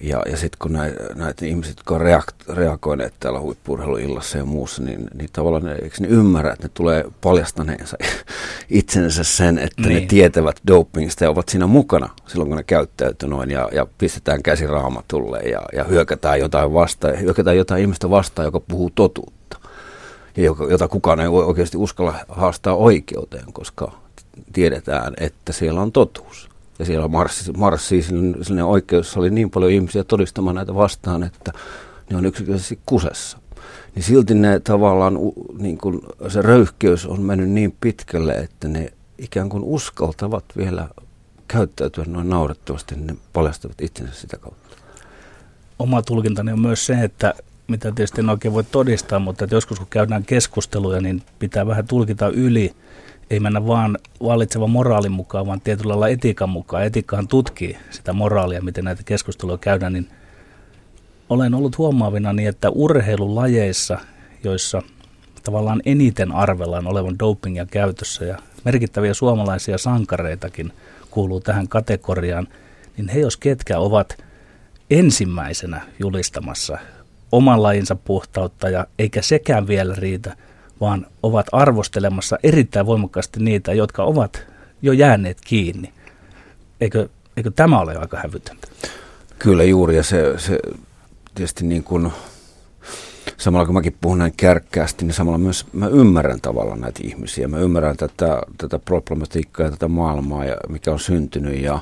[0.00, 4.82] ja, ja sitten kun näitä, näitä ihmiset, jotka on reakt, reagoineet täällä huippurheiluillassa ja muussa,
[4.82, 7.96] niin, niin tavallaan ne, eikö ne ymmärrä, että ne tulee paljastaneensa
[8.68, 10.00] itsensä sen, että niin.
[10.00, 14.42] ne tietävät dopingista ja ovat siinä mukana silloin, kun ne käyttäytyy noin ja, ja pistetään
[14.42, 19.58] käsi raamatulle ja, ja hyökätään jotain vastaan, hyökätään jotain ihmistä vastaan, joka puhuu totuutta
[20.70, 23.92] jota kukaan ei oikeasti uskalla haastaa oikeuteen, koska
[24.52, 30.04] tiedetään, että siellä on totuus ja siellä marssi, marssi sellainen oikeus, oli niin paljon ihmisiä
[30.04, 31.52] todistamaan näitä vastaan, että
[32.10, 33.38] ne on yksinkertaisesti kusessa.
[33.94, 35.18] Niin silti ne tavallaan,
[35.58, 40.88] niin kuin se röyhkeys on mennyt niin pitkälle, että ne ikään kuin uskaltavat vielä
[41.48, 44.76] käyttäytyä noin naurettavasti, niin ne paljastavat itsensä sitä kautta.
[45.78, 47.34] Oma tulkintani on myös se, että
[47.68, 51.86] mitä tietysti en oikein voi todistaa, mutta että joskus kun käydään keskusteluja, niin pitää vähän
[51.86, 52.72] tulkita yli.
[53.30, 56.84] Ei mennä vaan vallitsevan moraalin mukaan, vaan tietyllä lailla etiikan mukaan.
[56.84, 60.08] Etiikkahan tutkii sitä moraalia, miten näitä keskusteluja käydään, niin
[61.28, 63.98] olen ollut huomaavina niin, että urheilulajeissa,
[64.44, 64.82] joissa
[65.44, 70.72] tavallaan eniten arvellaan olevan dopingia käytössä ja merkittäviä suomalaisia sankareitakin
[71.10, 72.48] kuuluu tähän kategoriaan,
[72.96, 74.24] niin he jos ketkä ovat
[74.90, 76.78] ensimmäisenä julistamassa
[77.32, 80.36] oman lajinsa puhtautta ja eikä sekään vielä riitä,
[80.80, 84.46] vaan ovat arvostelemassa erittäin voimakkaasti niitä, jotka ovat
[84.82, 85.92] jo jääneet kiinni.
[86.80, 88.68] Eikö, eikö tämä ole aika hävytöntä?
[89.38, 90.58] Kyllä juuri, ja se, se
[91.34, 92.12] tietysti niin kuin,
[93.36, 97.48] samalla kun mäkin puhun näin kärkkäästi, niin samalla myös mä ymmärrän tavallaan näitä ihmisiä.
[97.48, 101.78] Mä ymmärrän tätä, tätä problematiikkaa ja tätä maailmaa, ja mikä on syntynyt, ja,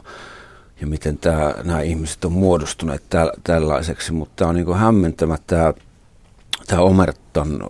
[0.84, 5.74] ja miten tää, nämä ihmiset on muodostuneet täl, tällaiseksi, mutta tämä on niin hämmentävä tämä,
[6.66, 7.60] tämä Omertan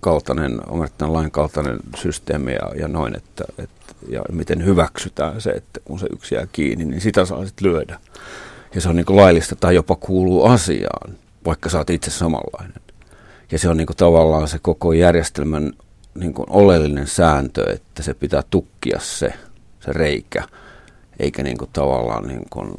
[0.00, 5.80] kaltainen, Omertan lain kaltainen systeemi ja, ja noin, että, että, ja miten hyväksytään se, että
[5.84, 8.00] kun se yksi jää kiinni, niin sitä saa sitten lyödä.
[8.74, 12.82] Ja se on niin laillista tai jopa kuuluu asiaan, vaikka sä oot itse samanlainen.
[13.52, 15.72] Ja se on niin tavallaan se koko järjestelmän
[16.14, 19.32] niin oleellinen sääntö, että se pitää tukkia se,
[19.80, 20.42] se reikä–
[21.18, 22.74] eikä niin kuin tavallaan niin kuin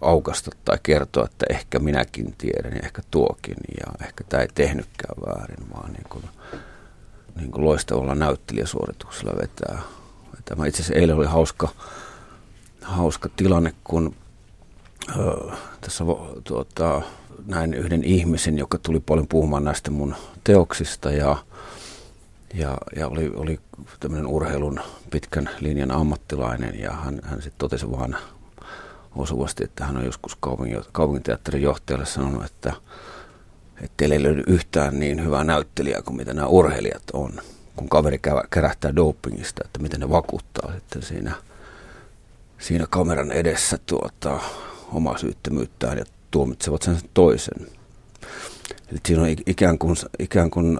[0.00, 5.14] aukasta tai kertoa, että ehkä minäkin tiedän ja ehkä tuokin ja ehkä tämä ei tehnytkään
[5.26, 6.24] väärin, vaan niin kuin,
[7.36, 9.78] niin kuin loistavalla näyttelijäsuorituksella vetää.
[10.36, 10.56] vetää.
[10.56, 11.68] Mä itse asiassa eilen oli hauska,
[12.82, 14.14] hauska tilanne, kun
[15.18, 16.04] ö, tässä
[16.44, 17.02] tuota,
[17.46, 21.36] näin yhden ihmisen, joka tuli paljon puhumaan näistä mun teoksista ja
[22.54, 23.60] ja, ja oli, oli
[24.00, 28.16] tämmöinen urheilun pitkän linjan ammattilainen ja hän, hän sitten totesi vaan
[29.16, 32.72] osuvasti, että hän on joskus kaupungin, kaupunginteatterin johtajalle sanonut, että,
[33.76, 37.32] että teillä ei löydy yhtään niin hyvää näyttelijää kuin mitä nämä urheilijat on,
[37.76, 41.34] kun kaveri kärähtää dopingista, että miten ne vakuuttaa sitten siinä,
[42.58, 44.40] siinä kameran edessä tuota,
[44.92, 47.66] omaa syyttömyyttään ja tuomitsevat sen toisen.
[48.92, 50.78] Eli siinä on ikään kuin, ikään kuin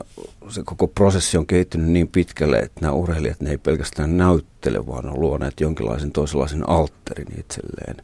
[0.49, 5.07] se koko prosessi on kehittynyt niin pitkälle, että nämä urheilijat ne ei pelkästään näyttele, vaan
[5.07, 7.97] on luoneet jonkinlaisen toisenlaisen altterin itselleen,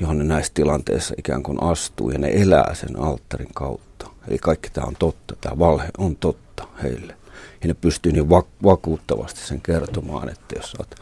[0.00, 4.10] johon ne näissä tilanteissa ikään kuin astuu ja ne elää sen altterin kautta.
[4.28, 7.16] Eli kaikki tämä on totta, tämä valhe on totta heille.
[7.62, 8.30] Ja ne pystyy niin
[8.62, 10.96] vakuuttavasti sen kertomaan, että jos olet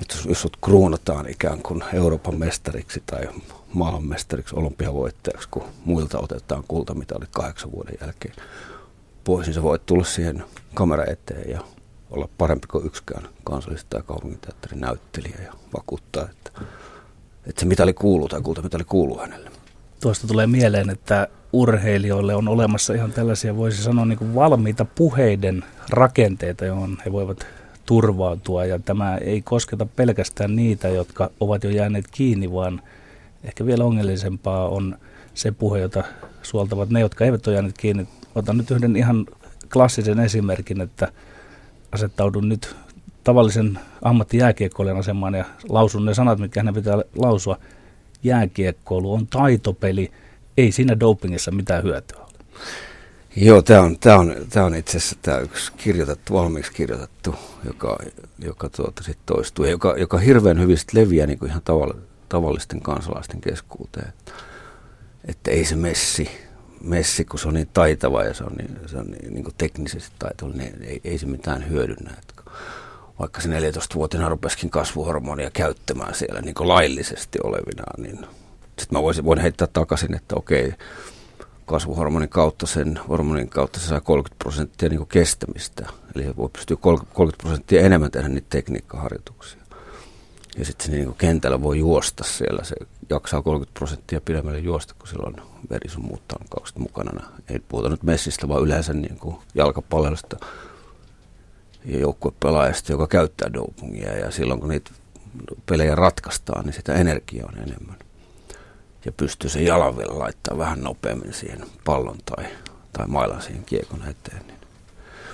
[0.00, 3.28] että jos sut kruunataan ikään kuin Euroopan mestariksi tai
[3.72, 8.34] maailmanmestariksi, olympiavoittajaksi, kun muilta otetaan kultamitalit kahdeksan vuoden jälkeen
[9.24, 11.60] pois, niin sä voit tulla siihen kamera eteen ja
[12.10, 16.50] olla parempi kuin yksikään kansallista tai kaupunginteatterin näyttelijä ja vakuuttaa, että,
[17.46, 19.50] että se mitali kuuluu tai kultamitali kuuluu hänelle.
[20.00, 25.64] Tuosta tulee mieleen, että urheilijoille on olemassa ihan tällaisia, voisi sanoa, niin kuin valmiita puheiden
[25.90, 27.46] rakenteita, johon he voivat
[27.90, 28.64] turvautua.
[28.64, 32.82] Ja tämä ei kosketa pelkästään niitä, jotka ovat jo jääneet kiinni, vaan
[33.44, 34.98] ehkä vielä ongelmallisempaa on
[35.34, 36.04] se puhe, jota
[36.42, 38.08] suoltavat ne, jotka eivät ole jääneet kiinni.
[38.34, 39.26] Otan nyt yhden ihan
[39.72, 41.12] klassisen esimerkin, että
[41.92, 42.76] asettaudun nyt
[43.24, 47.58] tavallisen ammattijääkiekkoilijan asemaan ja lausun ne sanat, mitkä hänen pitää lausua.
[48.22, 50.10] Jääkiekkoilu on taitopeli,
[50.56, 52.28] ei siinä dopingissa mitään hyötyä ole.
[53.36, 57.98] Joo, tämä on, tää on, tää on itse asiassa tämä yksi kirjoitettu, valmiiksi kirjoitettu, joka,
[58.38, 61.92] joka tuota sit toistuu ja joka, joka hirveän hyvin sit leviää niin kuin ihan tavall,
[62.28, 64.12] tavallisten kansalaisten keskuuteen.
[65.24, 66.30] Että, ei se messi,
[66.80, 69.54] messi, kun se on niin taitava ja se on niin, se on niin, niin kuin
[69.58, 72.10] teknisesti taitava, niin ei, ei se mitään hyödynnä.
[72.18, 72.50] Että
[73.18, 78.18] vaikka se 14-vuotiaana rupesikin kasvuhormonia käyttämään siellä niin kuin laillisesti olevinaan, niin
[78.66, 80.74] sitten mä voisin, voin heittää takaisin, että okei,
[81.66, 85.86] kasvuhormonin kautta, sen hormonin kautta se saa 30 prosenttia niin kestämistä.
[86.14, 89.60] Eli se voi pystyä 30 prosenttia enemmän tehdä niitä tekniikkaharjoituksia.
[90.58, 92.64] Ja sitten se niin kentällä voi juosta siellä.
[92.64, 92.76] Se
[93.10, 95.36] jaksaa 30 prosenttia pidemmälle juosta, kun silloin
[95.70, 97.30] verisuumuuttanut mukana.
[97.48, 100.36] Ei puhuta nyt messistä, vaan yleensä niin kuin jalkapallosta
[101.84, 104.16] ja joukkuepelaajasta, joka käyttää dopingia.
[104.16, 104.90] Ja silloin kun niitä
[105.66, 107.96] pelejä ratkaistaan, niin sitä energiaa on enemmän
[109.04, 112.44] ja pystyy sen jalan vielä laittaa vähän nopeammin siihen pallon tai,
[112.92, 114.46] tai mailan siihen kiekon eteen.
[114.46, 114.58] Niin.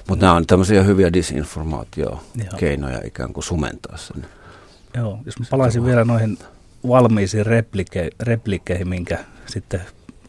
[0.09, 4.27] Mutta nämä on tämmöisiä hyviä disinformaatiokeinoja ikään kuin sumentaa sen.
[4.95, 6.39] Joo, jos mä palaisin vielä noihin
[6.89, 9.81] valmiisiin replike, replikkeihin, minkä sitten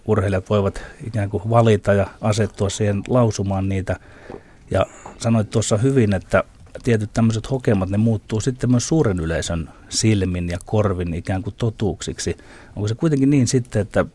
[0.06, 3.96] urheilijat voivat ikään kuin valita ja asettua siihen lausumaan niitä.
[4.72, 4.86] Ja
[5.18, 6.44] sanoit tuossa hyvin, että
[6.84, 12.38] tietyt tämmöiset hokemat, ne muuttuu sitten myös suuren yleisön silmin ja korvin ikään kuin totuuksiksi.
[12.76, 14.06] Onko se kuitenkin niin sitten, että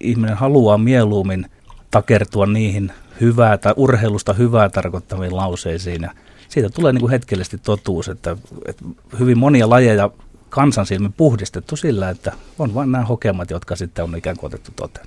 [0.00, 1.46] ihminen haluaa mieluummin
[1.90, 6.10] takertua niihin hyvää tai urheilusta hyvää tarkoittaviin lauseisiin ja
[6.48, 8.36] siitä tulee niin kuin hetkellisesti totuus, että,
[8.66, 8.84] että
[9.18, 10.10] hyvin monia lajeja
[10.48, 14.72] kansan silmin puhdistettu sillä, että on vain nämä hokemat, jotka sitten on ikään kuin otettu
[14.76, 15.06] toteen.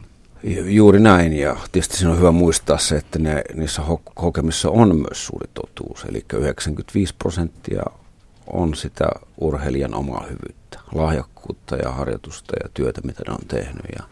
[0.65, 4.95] Juuri näin, ja tietysti siinä on hyvä muistaa se, että ne, niissä ho- hokemissa on
[4.95, 7.83] myös suuri totuus, eli 95 prosenttia
[8.53, 9.05] on sitä
[9.37, 13.85] urheilijan omaa hyvyyttä, lahjakkuutta ja harjoitusta ja työtä, mitä ne on tehnyt.
[13.97, 14.03] Ja,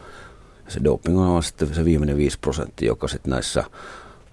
[0.67, 3.63] se doping on sitten se viimeinen 5 prosenttia, joka sitten näissä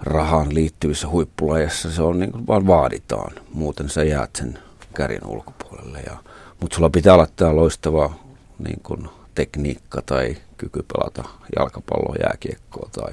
[0.01, 3.33] rahaan liittyvissä huippulajeissa se on niin kuin vaan vaaditaan.
[3.53, 4.59] Muuten sä jäät sen
[4.95, 6.01] kärjen ulkopuolelle.
[6.01, 6.17] Ja,
[6.61, 8.14] mutta sulla pitää olla tämä loistava
[8.59, 11.25] niin kuin tekniikka tai kyky pelata
[11.57, 13.12] jalkapalloa, jääkiekkoa tai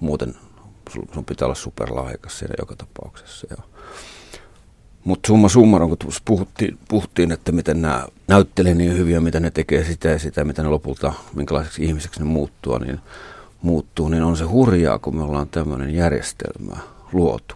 [0.00, 0.34] muuten
[1.14, 3.46] sun pitää olla superlahjakas siinä joka tapauksessa.
[3.50, 3.56] Ja,
[5.04, 9.84] mutta summa summarum, kun puhuttiin, puhuttiin, että miten nämä näyttelee niin hyviä, mitä ne tekee
[9.84, 12.98] sitä ja sitä, mitä ne lopulta, minkälaiseksi ihmiseksi ne muuttuu, niin,
[13.62, 16.76] muuttuu, niin on se hurjaa, kun me ollaan tämmöinen järjestelmä
[17.12, 17.54] luotu,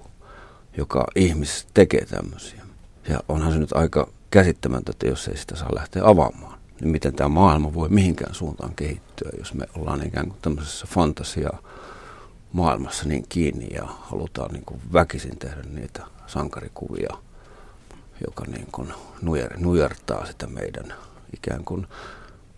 [0.76, 2.62] joka ihmiset tekee tämmöisiä.
[3.08, 7.14] Ja onhan se nyt aika käsittämätöntä, että jos ei sitä saa lähteä avaamaan, niin miten
[7.14, 11.50] tämä maailma voi mihinkään suuntaan kehittyä, jos me ollaan ikään kuin tämmöisessä fantasia
[12.52, 17.16] maailmassa niin kiinni ja halutaan niin kuin väkisin tehdä niitä sankarikuvia,
[18.26, 18.88] joka niin kuin
[19.22, 20.94] nujer, nujertaa sitä meidän
[21.34, 21.86] ikään kuin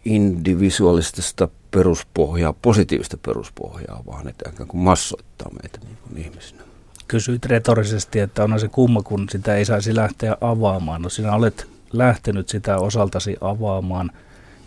[0.04, 6.62] individualistista peruspohjaa, positiivista peruspohjaa, vaan että ikään kuin massoittaa meitä niin kuin ihmisinä.
[7.08, 11.02] Kysyit retorisesti, että on se kumma, kun sitä ei saisi lähteä avaamaan.
[11.02, 14.10] No sinä olet lähtenyt sitä osaltasi avaamaan.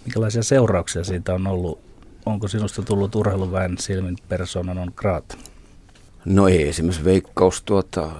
[0.05, 1.79] Minkälaisia seurauksia siitä on ollut?
[2.25, 5.37] Onko sinusta tullut urheiluväen silmin persoonan on graat?
[6.25, 8.11] No ei, esimerkiksi veikkaus, tuota,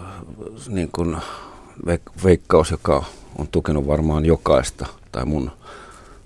[0.68, 1.18] niin kuin
[2.24, 3.04] veikkaus, joka
[3.38, 5.52] on tukenut varmaan jokaista, tai mun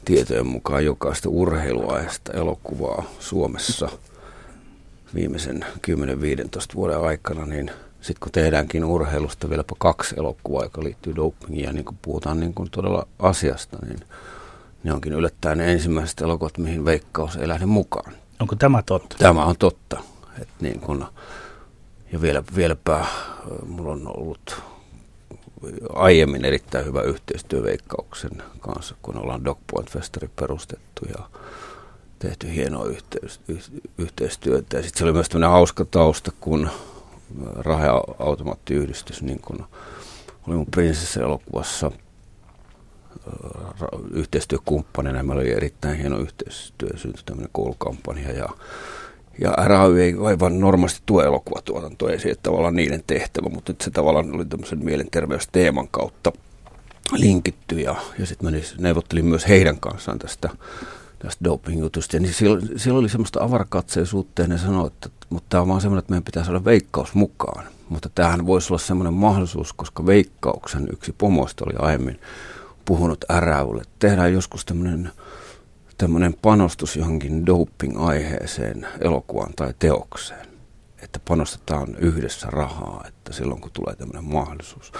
[0.05, 3.89] tietojen mukaan jokaista urheiluaiheesta elokuvaa Suomessa
[5.15, 11.65] viimeisen 10-15 vuoden aikana, niin sitten kun tehdäänkin urheilusta vieläpä kaksi elokuvaa, joka liittyy dopingiin
[11.65, 13.99] ja niin kun puhutaan niin kun todella asiasta, niin
[14.83, 18.13] ne onkin yllättäen ne ensimmäiset elokuvat, mihin Veikkaus ei lähde mukaan.
[18.39, 19.15] Onko tämä totta?
[19.19, 19.99] Tämä on totta.
[20.41, 21.05] Et niin kun,
[22.11, 23.05] ja vielä, vieläpä
[23.65, 24.61] mulla on ollut
[25.93, 31.29] aiemmin erittäin hyvä yhteistyö Veikkauksen kanssa, kun ollaan Dogpoint Festari perustettu ja
[32.19, 32.85] tehty hienoa
[33.97, 34.81] yhteistyötä.
[34.81, 36.69] Sitten se oli myös tämmöinen hauska tausta, kun
[37.55, 39.63] raheautomaattiyhdistys, niin kuin
[40.47, 41.91] oli mun prinsessa-elokuvassa
[44.11, 45.23] yhteistyökumppanina.
[45.23, 48.49] Meillä oli erittäin hieno yhteistyö, syntyi tämmöinen koulukampanja ja
[49.41, 53.91] ja RAY ei aivan normaalisti tue elokuvatuotantoa, ei se tavallaan niiden tehtävä, mutta nyt se
[53.91, 56.31] tavallaan oli tämmöisen mielenterveysteeman kautta
[57.13, 60.49] linkitty ja, ja sitten neuvottelin myös heidän kanssaan tästä,
[61.19, 62.15] tästä doping-jutusta.
[62.15, 65.81] Ja niin siellä, siellä oli semmoista avarakatseisuutta ja ne sanoi, että mutta tämä on vaan
[65.81, 67.65] semmoinen, että meidän pitää saada veikkaus mukaan.
[67.89, 72.19] Mutta tämähän voisi olla semmoinen mahdollisuus, koska veikkauksen yksi pomoista oli aiemmin
[72.85, 73.83] puhunut RAYlle.
[73.99, 75.11] Tehdään joskus tämmöinen
[75.97, 80.47] tämmöinen panostus johonkin doping-aiheeseen, elokuvaan tai teokseen.
[81.01, 84.91] Että panostetaan yhdessä rahaa, että silloin kun tulee tämmöinen mahdollisuus.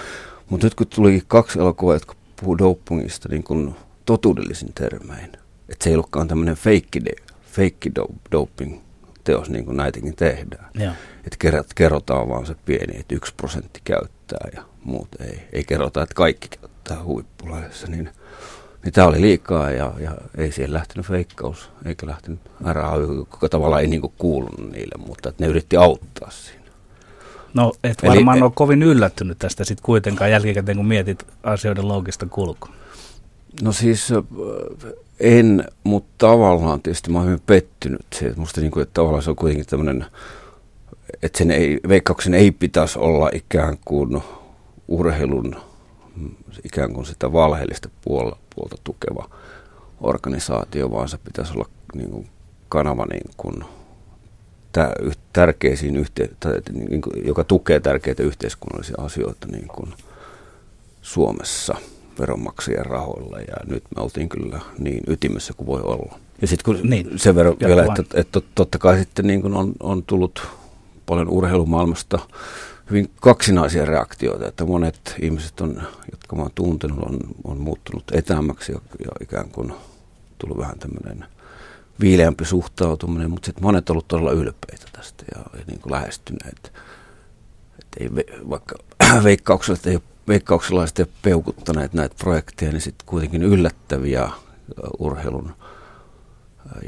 [0.50, 3.74] Mutta nyt kun tuli kaksi elokuvaa, jotka puhuu dopingista niin kuin
[4.06, 5.32] totuudellisin termein,
[5.68, 7.00] että se ei ollutkaan tämmöinen feikki,
[7.42, 7.92] feikki
[8.32, 8.80] doping
[9.24, 10.70] teos, niin kuin näitäkin tehdään.
[11.16, 15.48] Että kerrot, kerrotaan vaan se pieni, että yksi prosentti käyttää ja muut ei.
[15.52, 18.10] Ei kerrota, että kaikki käyttää huippulaisessa, niin–
[18.86, 23.82] niin tämä oli liikaa ja, ja ei siihen lähtenyt feikkaus, eikä lähtenyt RAY, joka tavallaan
[23.82, 26.66] ei niinku kuulunut niille, mutta että ne yritti auttaa siinä.
[27.54, 32.26] No et varmaan Eli, ole kovin yllättynyt tästä sitten kuitenkaan jälkikäteen, kun mietit asioiden loogista
[32.26, 32.72] kulkua.
[33.62, 34.12] No siis
[35.20, 38.34] en, mutta tavallaan tietysti mä oon hyvin pettynyt siihen.
[38.36, 40.06] Musta niin kuin, että tavallaan se on kuitenkin tämmöinen,
[41.22, 44.22] että sen ei, veikkauksen ei pitäisi olla ikään kuin
[44.88, 45.56] urheilun
[46.64, 49.30] ikään kuin sitä valheellista puolta, puolta tukeva
[50.00, 52.28] organisaatio, vaan se pitäisi olla niin kuin
[52.68, 53.64] kanava, niin kuin,
[55.32, 56.28] tärkeisiin yhte,
[56.72, 59.94] niin kuin, joka tukee tärkeitä yhteiskunnallisia asioita niin kuin
[61.02, 61.74] Suomessa
[62.18, 63.38] veronmaksajien rahoilla.
[63.38, 66.18] Ja nyt me oltiin kyllä niin ytimessä kuin voi olla.
[66.40, 69.72] Ja sitten kun niin, sen verran vielä, että, että totta kai sitten niin kuin on,
[69.80, 70.48] on tullut
[71.06, 72.18] paljon urheilumaailmasta
[72.90, 78.72] hyvin kaksinaisia reaktioita, että monet ihmiset, on, jotka mä oon tuntenut, on, on muuttunut etämmäksi
[78.72, 79.74] ja, ja ikään kuin
[80.38, 81.24] tullut vähän tämmöinen
[82.00, 86.72] viileämpi suhtautuminen, mutta sitten monet on ollut todella ylpeitä tästä ja, ja niin kuin lähestyneet.
[87.78, 88.10] Että ei,
[88.50, 88.76] vaikka
[89.24, 94.30] veikkauksella ei ole veikkaukselaiset peukuttaneet näitä projekteja, niin sitten kuitenkin yllättäviä
[94.98, 95.52] urheilun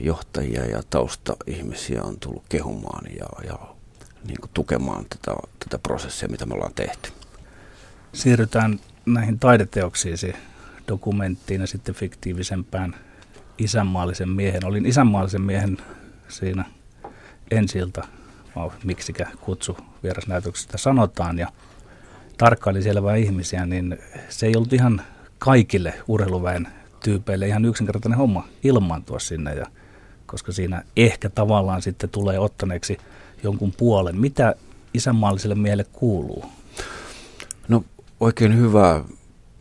[0.00, 3.58] johtajia ja taustaihmisiä on tullut kehumaan ja, ja
[4.26, 7.12] niin kuin tukemaan tätä, tätä prosessia, mitä me ollaan tehty.
[8.12, 10.32] Siirrytään näihin taideteoksiisi
[10.88, 12.94] dokumenttiin ja sitten fiktiivisempään
[13.58, 14.64] isänmaallisen miehen.
[14.64, 15.78] Olin isänmaallisen miehen
[16.28, 16.64] siinä
[17.50, 18.02] ensiltä,
[18.84, 21.48] miksikä kutsu vierasnäytöksestä sanotaan, ja
[22.38, 25.02] tarkkaili siellä vain ihmisiä, niin se ei ollut ihan
[25.38, 26.68] kaikille urheiluväen
[27.04, 29.66] tyypeille ihan yksinkertainen homma ilmaantua sinne, ja,
[30.26, 32.98] koska siinä ehkä tavallaan sitten tulee ottaneeksi
[33.42, 34.20] jonkun puolen.
[34.20, 34.54] Mitä
[34.94, 36.44] isänmaalliselle miehelle kuuluu?
[37.68, 37.84] No
[38.20, 39.04] oikein hyvä.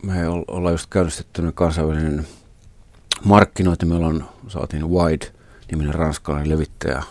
[0.02, 2.26] Me ollaan just käynnistetty kansainvälinen
[3.24, 3.86] markkinointi.
[3.86, 7.02] Meillä on, saatiin Wide-niminen ranskalainen levittäjä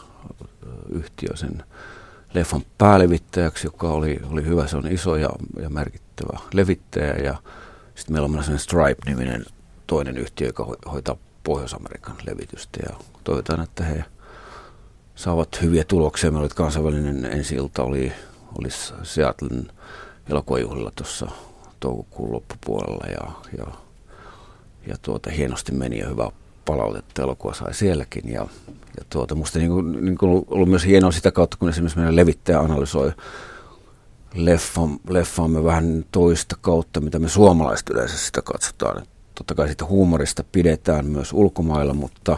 [0.90, 1.64] yhtiö sen
[2.34, 4.68] leffan päälevittäjäksi, joka oli, oli hyvä.
[4.68, 5.30] Se on iso ja,
[5.62, 7.14] ja merkittävä levittäjä.
[7.14, 7.38] Ja
[7.96, 9.46] sitten meillä on sellainen Stripe-niminen
[9.88, 12.80] toinen yhtiö, joka hoitaa Pohjois-Amerikan levitystä.
[12.90, 14.04] Ja toivotaan, että he
[15.18, 16.32] saavat hyviä tuloksia.
[16.32, 18.14] Meillä oli kansainvälinen ensi ilta, oli,
[18.60, 18.68] oli
[19.04, 19.68] Seattlein
[20.30, 21.28] elokuvajuhlilla tuossa
[21.80, 23.66] toukokuun loppupuolella ja, ja,
[24.88, 26.32] ja tuota, hienosti meni ja hyvä
[26.66, 28.34] palautetta elokuva sai sielläkin.
[28.34, 31.98] Ja, ja tuota, musta niin kuin, niin kuin ollut myös hienoa sitä kautta, kun esimerkiksi
[31.98, 33.12] meidän levittäjä analysoi
[34.36, 39.04] leffan, leffaamme vähän toista kautta, mitä me suomalaiset yleensä sitä katsotaan.
[39.36, 42.38] Totta kai sitä huumorista pidetään myös ulkomailla, mutta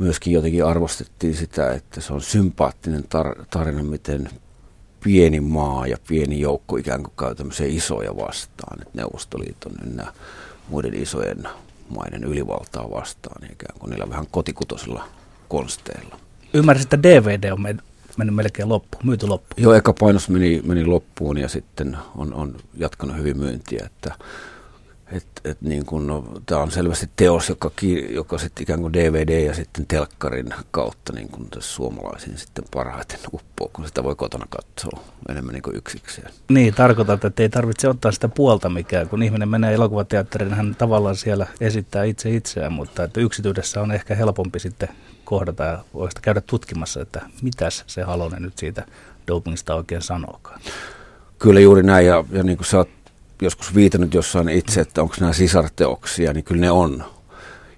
[0.00, 4.28] myöskin jotenkin arvostettiin sitä, että se on sympaattinen tar- tarina, miten
[5.04, 10.12] pieni maa ja pieni joukko ikään kuin käy tämmöisiä isoja vastaan, että Neuvostoliiton ynnä
[10.68, 11.48] muiden isojen
[11.96, 15.04] maiden ylivaltaa vastaan, niin ikään kuin niillä vähän kotikutoisilla
[15.48, 16.18] konsteilla.
[16.54, 17.62] Ymmärsin, että DVD on
[18.16, 19.62] mennyt melkein loppuun, myyty loppuun.
[19.62, 24.14] Joo, eka painos meni, meni loppuun ja sitten on, on jatkanut hyvin myyntiä, että
[25.12, 27.70] et, et niin kun, no, tämä on selvästi teos, joka,
[28.10, 33.70] joka sitten ikään kuin DVD ja sitten telkkarin kautta niin kun suomalaisiin sitten parhaiten uppoo,
[33.72, 36.30] kun sitä voi kotona katsoa enemmän niin kuin yksikseen.
[36.48, 39.08] Niin, tarkoitan, että ei tarvitse ottaa sitä puolta mikään.
[39.08, 44.14] Kun ihminen menee elokuvateatteriin, hän tavallaan siellä esittää itse itseään, mutta että yksityydessä on ehkä
[44.14, 44.88] helpompi sitten
[45.24, 48.86] kohdata ja voisi käydä tutkimassa, että mitäs se Halonen nyt siitä
[49.26, 50.60] dopingista oikein sanookaan.
[51.38, 52.99] Kyllä juuri näin, ja, ja niin kuin sä oot
[53.40, 57.04] joskus viitannut jossain itse, että onko nämä sisarteoksia, niin kyllä ne on.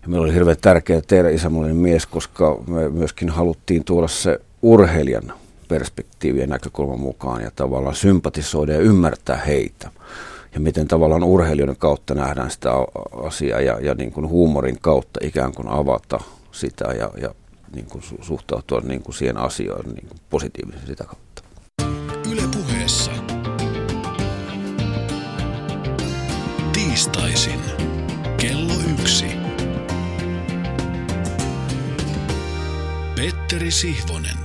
[0.02, 5.32] Ja meillä oli hirveän tärkeää tehdä isämallinen mies, koska me myöskin haluttiin tuoda se urheilijan
[5.68, 9.90] perspektiivien näkökulman mukaan ja tavallaan sympatisoida ja ymmärtää heitä.
[10.54, 12.70] Ja miten tavallaan urheilijoiden kautta nähdään sitä
[13.24, 16.20] asiaa ja, ja niin kuin huumorin kautta ikään kuin avata
[16.52, 17.34] sitä ja, ja
[17.74, 21.42] niin kuin suhtautua niin kuin siihen asioihin niin kuin positiivisesti sitä kautta.
[22.32, 23.21] Yle puheessa.
[27.02, 27.60] Tiistaisin.
[28.40, 29.26] Kello yksi.
[33.16, 34.36] Petteri Sihvonen.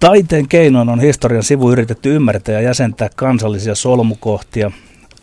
[0.00, 4.70] Taiteen keinoin on historian sivu yritetty ymmärtää ja jäsentää kansallisia solmukohtia.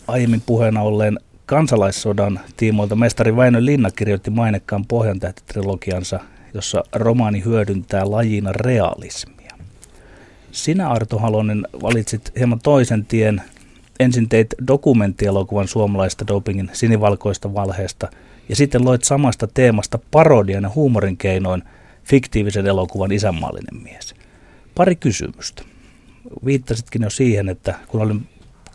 [0.08, 6.20] Aiemmin puheena olleen kansalaissodan tiimoilta mestari Väinö Linna kirjoitti mainekkaan Pohjantähti-trilogiansa,
[6.54, 9.52] jossa romaani hyödyntää lajina realismia.
[10.52, 13.42] Sinä Arto Halonen valitsit hieman toisen tien–
[14.00, 18.10] ensin teit dokumenttielokuvan suomalaista dopingin sinivalkoista valheesta
[18.50, 21.64] ja sitten loit samasta teemasta parodian ja huumorin keinoin
[22.04, 24.16] fiktiivisen elokuvan isänmaallinen mies.
[24.76, 25.64] Pari kysymystä.
[26.46, 28.28] Viittasitkin jo siihen, että kun olin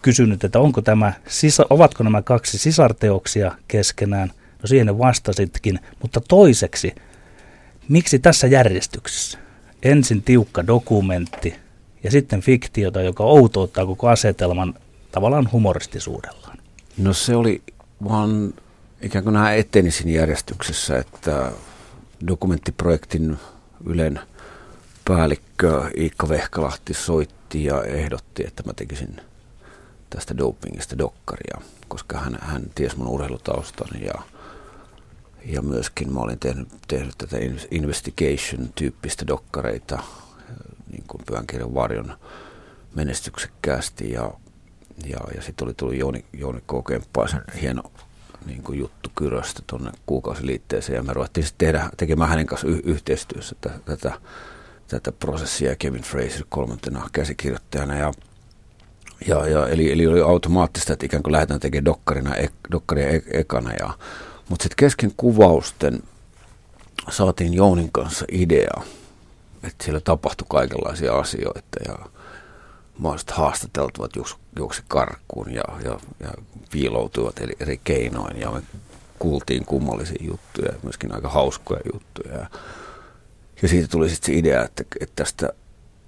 [0.03, 1.13] kysynyt, että onko tämä,
[1.71, 6.95] ovatko nämä kaksi sisarteoksia keskenään, no siihen vastasitkin, mutta toiseksi,
[7.89, 9.39] miksi tässä järjestyksessä?
[9.83, 11.55] Ensin tiukka dokumentti
[12.05, 14.75] ja sitten fiktiota, joka outouttaa koko asetelman
[15.13, 16.59] tavallaan humoristisuudellaan?
[16.99, 17.63] No se oli
[18.09, 18.55] vaan
[19.03, 21.53] ikään kuin nämä eteni siinä järjestyksessä, että
[22.27, 23.37] dokumenttiprojektin
[23.87, 24.21] Ylen
[25.05, 29.21] päällikkö Iikka Vehkalahti soitti ja ehdotti, että mä tekisin
[30.11, 34.15] tästä dopingista dokkaria, koska hän, hän tiesi mun urheilutaustani ja,
[35.45, 37.37] ja myöskin mä olin tehnyt, tehnyt tätä
[37.71, 40.03] investigation-tyyppistä dokkareita
[40.91, 42.19] niin kuin Pyhän kirjan varjon
[42.95, 44.33] menestyksekkäästi ja
[45.07, 46.87] ja, ja sitten oli tullut Jouni, Jouni K.
[46.89, 47.83] Kemppaisen hieno
[48.47, 52.83] niin kuin juttu Kyröstä tuonne kuukausiliitteeseen ja me ruvettiin sitten tehdä, tekemään hänen kanssa y-
[52.85, 54.13] yhteistyössä tätä, tätä,
[54.89, 58.13] tätä prosessia ja Kevin Fraser kolmantena käsikirjoittajana ja
[59.27, 63.25] ja, ja, eli, eli oli automaattista, että ikään kuin lähdetään tekemään dokkarina, ek, dokkaria ek,
[63.31, 63.73] ekana.
[63.73, 63.91] Ja,
[64.49, 66.03] mutta sitten kesken kuvausten
[67.11, 68.83] saatiin Jounin kanssa idea,
[69.63, 71.79] että siellä tapahtui kaikenlaisia asioita.
[71.89, 71.99] Ja,
[72.99, 76.31] mahdolliset haastateltavat juoksi, juoksi karkuun ja, ja, ja
[76.71, 78.63] piiloutuivat eri, eri keinoin ja me
[79.19, 82.35] kuultiin kummallisia juttuja ja myöskin aika hauskoja juttuja.
[82.35, 82.47] Ja,
[83.63, 85.49] ja siitä tuli sitten se idea, että, että tästä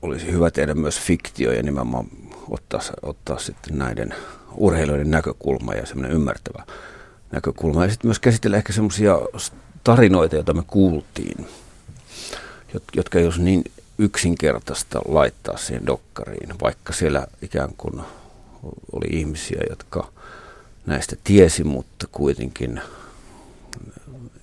[0.02, 2.06] olisi hyvä tehdä myös fiktio ja nimenomaan
[2.50, 4.14] ottaa, ottaa sitten näiden
[4.56, 6.64] urheilijoiden näkökulma ja semmoinen ymmärtävä
[7.32, 7.84] näkökulma.
[7.84, 9.18] Ja sitten myös käsitellä ehkä semmoisia
[9.84, 11.46] tarinoita, joita me kuultiin,
[12.96, 13.64] jotka ei olisi niin
[13.98, 18.02] yksinkertaista laittaa siihen dokkariin, vaikka siellä ikään kuin
[18.92, 20.12] oli ihmisiä, jotka
[20.86, 22.80] näistä tiesi, mutta kuitenkin,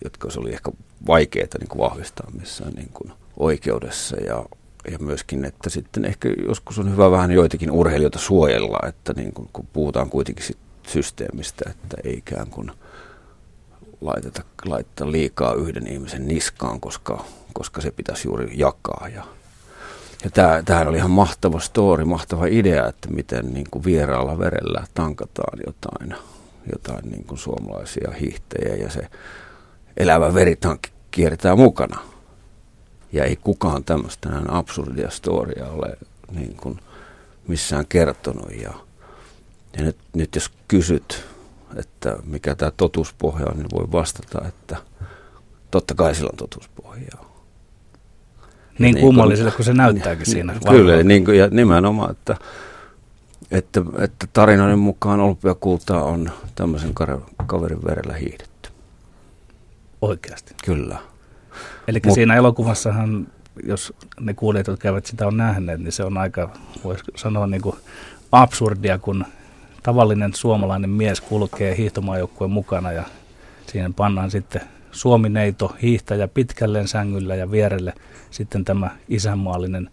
[0.04, 0.72] jotka se oli ehkä
[1.08, 4.18] vaikeaa niin vahvistaa missään niin kuin oikeudessa.
[4.18, 4.46] Ja,
[4.92, 9.50] ja myöskin, että sitten ehkä joskus on hyvä vähän joitakin urheilijoita suojella, että niin kuin,
[9.54, 12.72] kun puhutaan kuitenkin sit systeemistä, että ei ikään kuin
[14.02, 19.24] laiteta, laittaa liikaa yhden ihmisen niskaan, koska, koska se pitäisi juuri jakaa ja
[20.24, 24.84] ja tämä, tämähän oli ihan mahtava story, mahtava idea, että miten niin kuin vieraalla verellä
[24.94, 26.16] tankataan jotain,
[26.72, 29.08] jotain niin kuin suomalaisia hiihtejä ja se
[29.98, 32.00] elävä veritankki kiertää mukana.
[33.12, 35.98] Ja ei kukaan tämmöistä näin absurdia storia ole
[36.32, 36.80] niin kuin
[37.48, 38.52] missään kertonut.
[38.62, 38.74] Ja,
[39.78, 41.26] ja nyt, nyt jos kysyt,
[41.76, 44.78] että mikä tämä totuuspohja on, niin voi vastata, että
[45.72, 47.31] totta kai sillä on totuuspohjaa.
[48.82, 50.56] Niin, niin kummalliselle kuin se näyttääkin niin, siinä.
[50.70, 52.38] Kyllä, niin kuin, ja nimenomaan, että,
[53.52, 56.94] että, että tarinoiden mukaan olympiakultaa on tämmöisen
[57.46, 58.70] kaverin verellä hiihdetty.
[60.02, 60.56] Oikeasti?
[60.66, 60.98] Kyllä.
[61.88, 63.28] Eli Mut, siinä elokuvassahan,
[63.64, 66.50] jos ne kuulijat, jotka käyvät sitä on nähneet, niin se on aika,
[66.84, 67.76] voisi sanoa niin kuin
[68.32, 69.26] absurdia, kun
[69.84, 73.04] tavallinen suomalainen mies kulkee hiihtomaajoukkueen mukana ja
[73.72, 74.62] siihen pannaan sitten
[74.92, 77.94] suomineito hiihtäjä pitkälleen sängyllä ja vierelle
[78.32, 79.90] sitten tämä isänmaallinen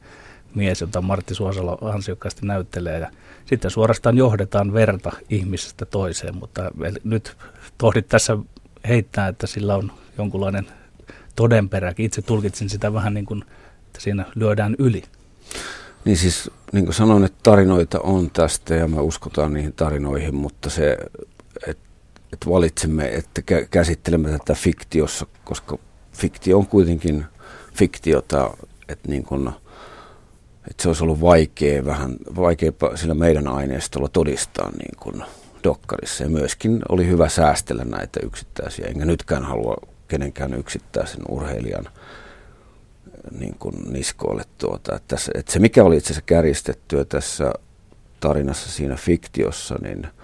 [0.54, 2.98] mies, jota Martti Suosalo ansiokkaasti näyttelee.
[2.98, 3.10] Ja
[3.46, 6.70] sitten suorastaan johdetaan verta ihmisestä toiseen, mutta
[7.04, 7.36] nyt
[7.78, 8.38] tohdit tässä
[8.88, 10.66] heittää, että sillä on jonkunlainen
[11.36, 12.06] todenperäkin.
[12.06, 13.44] Itse tulkitsin sitä vähän niin kuin,
[13.86, 15.02] että siinä lyödään yli.
[16.04, 20.70] Niin siis, niin kuin sanoin, että tarinoita on tästä ja me uskotaan niihin tarinoihin, mutta
[20.70, 20.96] se,
[21.66, 21.87] että
[22.32, 25.78] että valitsemme, että käsittelemme tätä fiktiossa, koska
[26.12, 27.24] fiktio on kuitenkin
[27.74, 28.56] fiktiota,
[28.88, 29.52] että, niin kun,
[30.70, 35.24] että se olisi ollut vaikea vähän, vaikea sillä meidän aineistolla todistaa niin kun
[35.64, 36.24] dokkarissa.
[36.24, 39.76] Ja myöskin oli hyvä säästellä näitä yksittäisiä, enkä nytkään halua
[40.08, 41.88] kenenkään yksittäisen urheilijan
[43.38, 44.96] niin kuin niskoille tuota.
[44.96, 47.52] Että, tässä, että se mikä oli itse asiassa kärjistettyä tässä
[48.20, 50.06] tarinassa siinä fiktiossa, niin–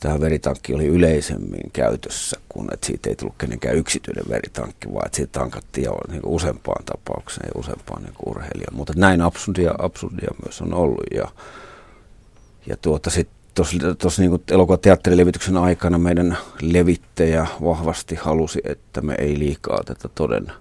[0.00, 5.16] tämä veritankki oli yleisemmin käytössä, kun että siitä ei tullut kenenkään yksityinen veritankki, vaan että
[5.16, 8.76] siitä tankattiin jo niin useampaan tapaukseen ja useampaan niin urheilijaan.
[8.76, 11.04] Mutta näin absurdia, absurdia myös on ollut.
[11.14, 11.28] Ja,
[12.66, 13.36] ja tuota, sitten
[13.98, 20.52] tuossa niin elokuvateatterilevityksen aikana meidän levittäjä vahvasti halusi, että me ei liikaa tätä toden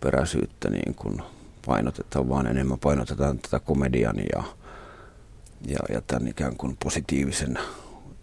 [0.00, 1.22] peräisyyttä niin kuin
[1.66, 4.42] painotetaan, vaan enemmän painotetaan tätä komedian ja,
[5.66, 7.58] ja, ja tämän ikään kuin positiivisen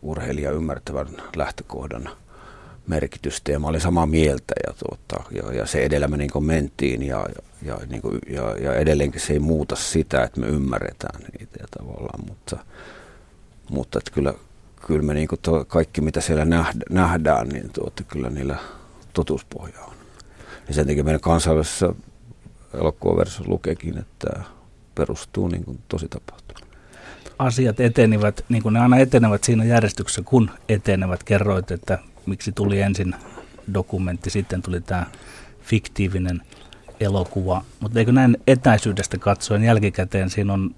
[0.01, 2.09] urheilija ymmärtävän lähtökohdan
[2.87, 7.03] merkitystä ja mä olin samaa mieltä ja, tuota, ja, ja se edellä me niin mentiin
[7.03, 7.25] ja,
[7.61, 12.25] ja, niin kuin, ja, ja edelleenkin se ei muuta sitä, että me ymmärretään niitä tavallaan,
[12.27, 12.57] mutta,
[13.69, 14.33] mutta että kyllä,
[14.87, 18.57] kyllä me niin kuin to, kaikki mitä siellä nähdä, nähdään, niin tuota, kyllä niillä
[19.13, 19.93] totuuspohja on.
[20.67, 21.93] Ja sen takia meidän kansainvälisessä
[22.73, 24.43] elokuvaversiossa lukeekin, että
[24.95, 26.68] perustuu niin kuin tosi tapahtumaan
[27.39, 31.23] asiat etenivät, niin kuin ne aina etenevät siinä järjestyksessä, kun etenevät.
[31.23, 33.15] Kerroit, että miksi tuli ensin
[33.73, 35.05] dokumentti, sitten tuli tämä
[35.61, 36.41] fiktiivinen
[36.99, 37.63] elokuva.
[37.79, 40.75] Mutta eikö näin etäisyydestä katsoen jälkikäteen siinä on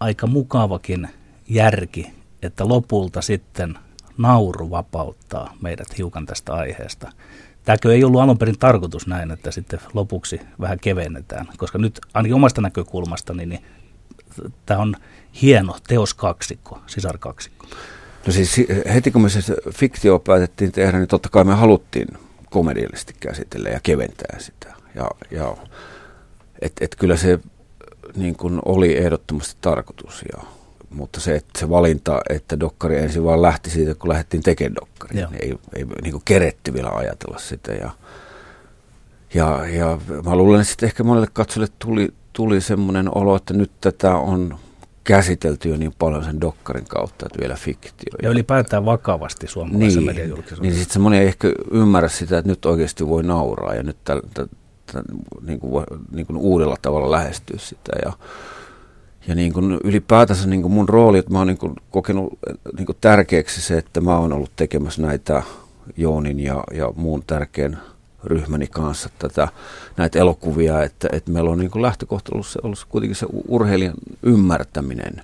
[0.00, 1.08] aika mukavakin
[1.48, 2.10] järki,
[2.42, 3.78] että lopulta sitten
[4.18, 7.12] nauru vapauttaa meidät hiukan tästä aiheesta.
[7.64, 12.34] Tämäkö ei ollut alun perin tarkoitus näin, että sitten lopuksi vähän kevennetään, koska nyt ainakin
[12.34, 13.64] omasta näkökulmasta niin
[14.66, 14.94] tämä on
[15.42, 17.66] hieno teoskaksikko, sisarkaksikko.
[18.26, 18.56] No siis
[18.94, 22.08] heti kun me se fiktio päätettiin tehdä, niin totta kai me haluttiin
[22.50, 24.74] komediallisesti käsitellä ja keventää sitä.
[24.94, 25.56] Ja, ja
[26.60, 27.38] et, et kyllä se
[28.16, 30.24] niin kuin oli ehdottomasti tarkoitus.
[30.36, 30.42] Ja,
[30.90, 35.28] mutta se, että se valinta, että dokkari ensin vaan lähti siitä, kun lähdettiin tekemään dokkaria,
[35.30, 37.72] niin ei, ei niin kuin keretty vielä ajatella sitä.
[37.72, 37.90] Ja,
[39.34, 44.16] ja, ja mä luulen, että ehkä monelle katsolle tuli, tuli semmoinen olo, että nyt tätä
[44.16, 44.58] on
[45.04, 48.14] käsitelty jo niin paljon sen dokkarin kautta, että vielä fiktio.
[48.22, 52.64] Ja ylipäätään vakavasti suomalaisen niin, median Niin sitten moni ei ehkä ymmärrä sitä, että nyt
[52.64, 54.46] oikeasti voi nauraa ja nyt täl, täl,
[54.92, 55.02] täl,
[55.46, 57.92] niin kuin, niin kuin uudella tavalla lähestyä sitä.
[58.04, 58.12] Ja,
[59.28, 62.38] ja niin kuin ylipäätänsä niin kuin mun rooli, että mä oon niin kuin kokenut
[62.76, 65.42] niin kuin tärkeäksi se, että mä oon ollut tekemässä näitä
[65.96, 67.80] Joonin ja, ja muun tärkeän
[68.26, 69.48] ryhmäni kanssa tätä,
[69.96, 73.94] näitä elokuvia, että, että meillä on niin kuin lähtökohta ollut, se, ollut kuitenkin se urheilijan
[74.22, 75.22] ymmärtäminen.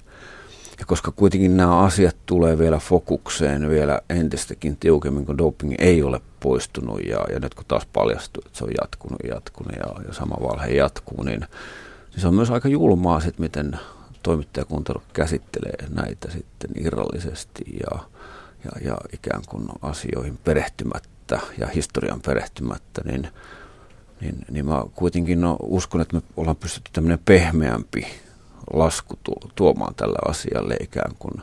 [0.79, 6.21] Ja koska kuitenkin nämä asiat tulee vielä fokukseen vielä entistäkin tiukemmin, kun doping ei ole
[6.41, 10.15] poistunut ja, ja nyt kun taas paljastuu, että se on jatkunut ja jatkunut ja, ja
[10.15, 11.41] sama valhe jatkuu, niin,
[12.11, 13.79] niin se on myös aika julmaa sitten, miten
[14.23, 17.99] toimittajakunta käsittelee näitä sitten irrallisesti ja,
[18.65, 21.09] ja, ja ikään kuin asioihin perehtymättä
[21.59, 23.29] ja historian perehtymättä, niin,
[24.21, 28.07] niin, niin mä kuitenkin no, uskon, että me ollaan pystytty tämmöinen pehmeämpi
[28.73, 29.19] lasku
[29.55, 31.35] tuomaan tälle asialle ikään kuin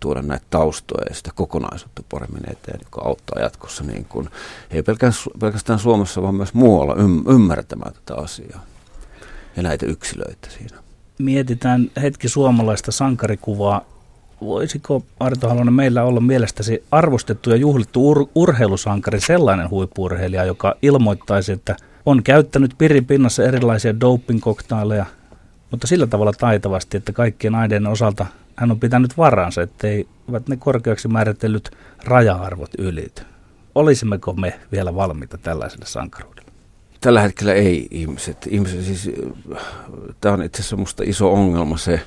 [0.00, 4.28] tuoda näitä taustoja ja sitä kokonaisuutta paremmin eteen, joka auttaa jatkossa niin kuin,
[4.70, 4.82] ei
[5.40, 6.96] pelkästään Suomessa, vaan myös muualla
[7.32, 8.64] ymmärtämään tätä asiaa
[9.56, 10.78] ja näitä yksilöitä siinä.
[11.18, 13.84] Mietitään hetki suomalaista sankarikuvaa.
[14.40, 21.52] Voisiko Arto Halonen meillä olla mielestäsi arvostettu ja juhlittu ur- urheilusankari sellainen huippurheilija, joka ilmoittaisi,
[21.52, 21.76] että
[22.06, 25.06] on käyttänyt pirin pinnassa erilaisia doping-koktaileja,
[25.70, 28.26] mutta sillä tavalla taitavasti, että kaikkien aineiden osalta
[28.56, 30.08] hän on pitänyt varansa, ettei
[30.48, 31.70] ne korkeaksi määritellyt
[32.04, 33.22] raja-arvot ylity.
[33.74, 36.52] Olisimmeko me vielä valmiita tällaiselle sankaruudelle?
[37.00, 38.48] Tällä hetkellä ei ihmiset.
[38.50, 39.10] ihmiset siis,
[40.20, 42.00] tämä on itse asiassa minusta iso ongelma se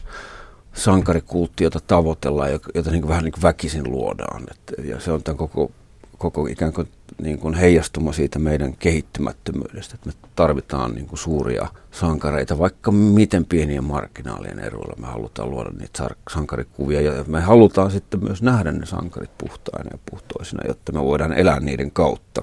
[0.74, 4.43] sankarikultti, jota tavoitellaan, jota niin kuin vähän niin kuin väkisin luodaan.
[4.51, 5.72] Et, ja se on tämän koko,
[6.17, 6.88] koko ikään kuin
[7.22, 13.45] niin kuin heijastuma siitä meidän kehittymättömyydestä, että me tarvitaan niin kuin suuria sankareita, vaikka miten
[13.45, 18.86] pieniä marginaalien eroilla me halutaan luoda niitä sankarikuvia ja me halutaan sitten myös nähdä ne
[18.86, 22.41] sankarit puhtaina ja puhtoisina, jotta me voidaan elää niiden kautta.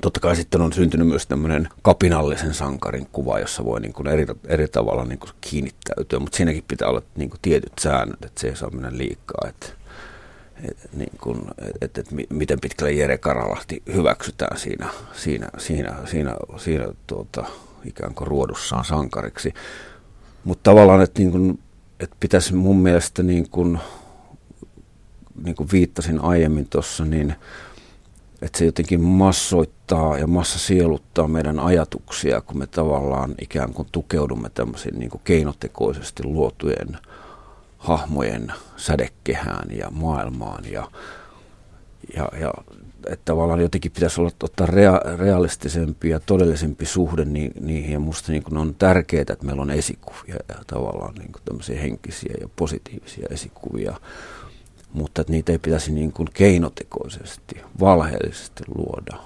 [0.00, 4.26] Totta kai sitten on syntynyt myös tämmöinen kapinallisen sankarin kuva, jossa voi niin kuin eri,
[4.46, 8.48] eri tavalla niin kuin kiinnittäytyä, mutta siinäkin pitää olla niin kuin tietyt säännöt, että se
[8.48, 9.48] ei saa mennä liikaa.
[9.48, 9.66] Että
[10.92, 11.40] niin kuin,
[11.80, 17.44] et, et, miten pitkälle Jere Karalahti hyväksytään siinä, siinä, siinä, siinä, siinä tuota,
[17.84, 19.54] ikään kuin ruodussaan sankariksi.
[20.44, 21.58] Mutta tavallaan, että niin
[22.00, 23.78] et pitäisi mun mielestä, niin kuin,
[25.44, 27.34] niin kuin viittasin aiemmin tuossa, niin
[28.42, 34.98] että se jotenkin massoittaa ja massasieluttaa meidän ajatuksia, kun me tavallaan ikään kuin tukeudumme tämmöisiin
[34.98, 36.98] niin kuin keinotekoisesti luotujen–
[37.80, 40.90] hahmojen sädekehään ja maailmaan ja,
[42.16, 42.54] ja, ja
[43.06, 47.92] että tavallaan jotenkin pitäisi olla, ottaa rea, realistisempi ja todellisempi suhde ni, niihin.
[47.92, 52.34] Ja musta niin on tärkeää, että meillä on esikuvia ja tavallaan niin kuin tämmöisiä henkisiä
[52.40, 53.96] ja positiivisia esikuvia.
[54.92, 59.16] Mutta että niitä ei pitäisi niin kuin keinotekoisesti, valheellisesti luoda,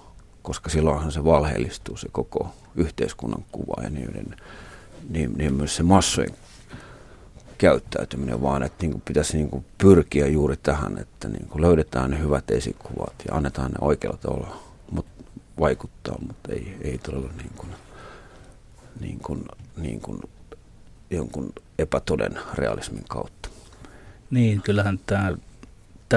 [0.43, 4.37] koska silloinhan se valheellistuu se koko yhteiskunnan kuva ja niiden,
[5.09, 6.35] niin, niin myös se massojen
[7.59, 12.11] käyttäytyminen, vaan että niin kuin pitäisi niin kuin pyrkiä juuri tähän, että niin kuin löydetään
[12.11, 14.57] ne hyvät esikuvat ja annetaan ne oikealla tavalla
[14.91, 15.07] mut
[15.61, 17.71] vaikuttaa, mutta ei, ei todella niin kuin,
[19.01, 19.45] niin kuin,
[19.77, 20.21] niin kuin
[21.11, 23.49] jonkun epätoden realismin kautta.
[24.31, 25.33] Niin, kyllähän tämä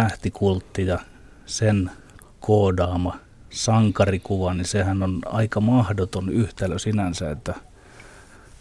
[0.04, 1.00] tähtikultti ja
[1.46, 1.92] sen
[2.40, 3.18] koodaama
[3.50, 7.54] sankarikuva, niin sehän on aika mahdoton yhtälö sinänsä, että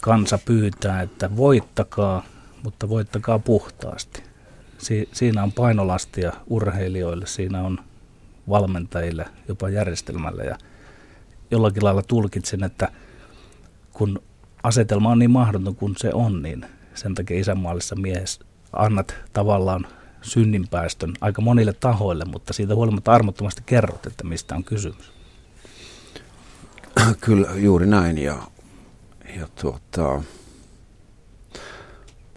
[0.01, 2.23] kansa pyytää, että voittakaa–
[2.67, 4.23] mutta voittakaa puhtaasti.
[4.79, 7.79] Si- siinä on painolastia urheilijoille, siinä on
[8.49, 10.57] valmentajille, jopa järjestelmälle ja
[11.51, 12.89] jollakin lailla tulkitsen, että
[13.93, 14.23] kun
[14.63, 19.87] asetelma on niin mahdoton kuin se on, niin sen takia isänmaallisessa miehessä annat tavallaan
[20.27, 25.13] synninpäästön aika monille tahoille, mutta siitä huolimatta armottomasti kerrot, että mistä on kysymys.
[27.21, 28.19] Kyllä, juuri näin.
[28.19, 28.37] Ja,
[29.39, 30.23] ja tuota,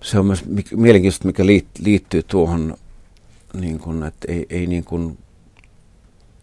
[0.02, 1.46] se on myös mielenkiintoista, mikä
[1.80, 2.78] liittyy tuohon,
[3.54, 5.18] niin kuin, että ei, ei niin kuin,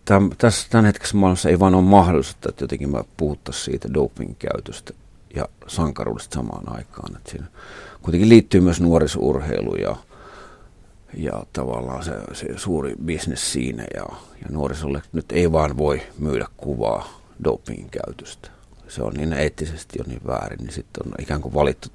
[0.05, 4.37] tämän, tässä tämän hetkessä maailmassa ei vaan ole mahdollista, että jotenkin mä puhuttaisiin siitä dopingin
[4.39, 4.93] käytöstä
[5.35, 7.17] ja sankaruudesta samaan aikaan.
[7.17, 7.47] Että siinä
[8.03, 9.97] kuitenkin liittyy myös nuorisurheilu ja,
[11.17, 14.07] ja tavallaan se, se suuri bisnes siinä ja,
[14.43, 18.51] ja nuorisolle nyt ei vaan voi myydä kuvaa dopingin käytöstä.
[18.89, 21.89] Se on niin eettisesti jo niin väärin, niin sitten on ikään kuin valittu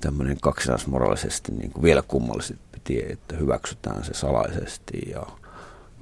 [0.00, 5.26] tämmöinen kaksinaismoraalisesti niin kuin vielä kummallisempi tie, että hyväksytään se salaisesti ja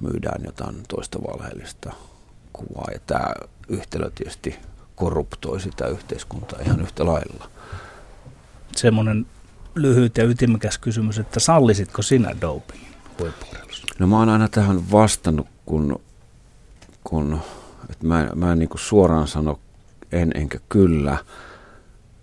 [0.01, 1.93] myydään jotain toista valheellista
[2.53, 2.87] kuvaa.
[2.93, 3.33] Ja tämä
[3.67, 4.55] yhtälö tietysti
[4.95, 7.49] korruptoi sitä yhteiskuntaa ihan yhtä lailla.
[8.75, 9.25] Semmoinen
[9.81, 13.85] lyhyt ja ytimekäs kysymys, että sallisitko sinä dopingin huippurheilussa?
[13.99, 16.01] No mä oon aina tähän vastannut, kun,
[17.03, 17.39] kun
[17.89, 19.59] että mä, mä en niin suoraan sano
[20.11, 21.17] en enkä kyllä,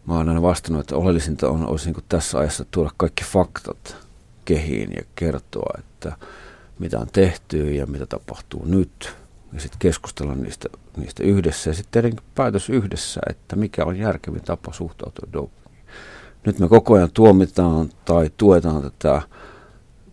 [0.06, 3.96] mä oon aina vastannut, että oleellisinta on, olisi niin tässä ajassa tuoda kaikki faktat
[4.44, 6.16] kehiin ja kertoa, että
[6.78, 9.16] mitä on tehty ja mitä tapahtuu nyt.
[9.52, 14.72] Ja sitten keskustella niistä, niistä yhdessä ja sitten päätös yhdessä, että mikä on järkevin tapa
[14.72, 15.63] suhtautua dopingiin.
[16.46, 19.22] Nyt me koko ajan tuomitaan tai tuetaan tätä,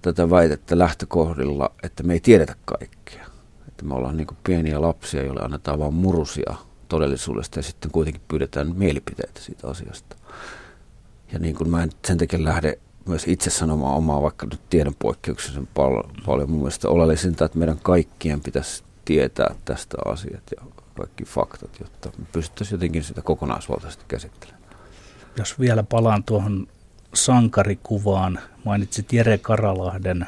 [0.01, 3.25] tätä väitettä lähtökohdilla, että me ei tiedetä kaikkea.
[3.67, 6.55] Että me ollaan niin pieniä lapsia, joille annetaan vain murusia
[6.88, 10.15] todellisuudesta ja sitten kuitenkin pyydetään mielipiteitä siitä asiasta.
[11.34, 14.95] Ja niin kuin mä en sen takia lähde myös itse sanomaan omaa, vaikka nyt tiedon
[14.99, 16.49] poikkeuksellisen paljon, paljon.
[16.49, 20.65] Mun mielestä oleellisinta, että meidän kaikkien pitäisi tietää tästä asiat ja
[20.97, 24.61] kaikki faktat, jotta me pystyttäisiin jotenkin sitä kokonaisvaltaisesti käsittelemään.
[25.38, 26.67] Jos vielä palaan tuohon
[27.13, 30.25] sankarikuvaan, mainitsit Jere Karalahden.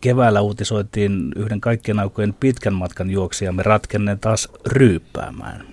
[0.00, 5.66] Keväällä uutisoitiin yhden kaikkien aikojen pitkän matkan juoksijamme ratkenneen taas ryyppäämään.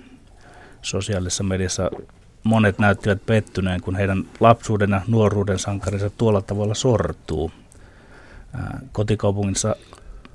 [0.82, 1.90] Sosiaalisessa mediassa
[2.44, 7.50] monet näyttivät pettyneen, kun heidän lapsuuden ja nuoruuden sankarinsa tuolla tavalla sortuu.
[8.92, 9.76] Kotikaupungissa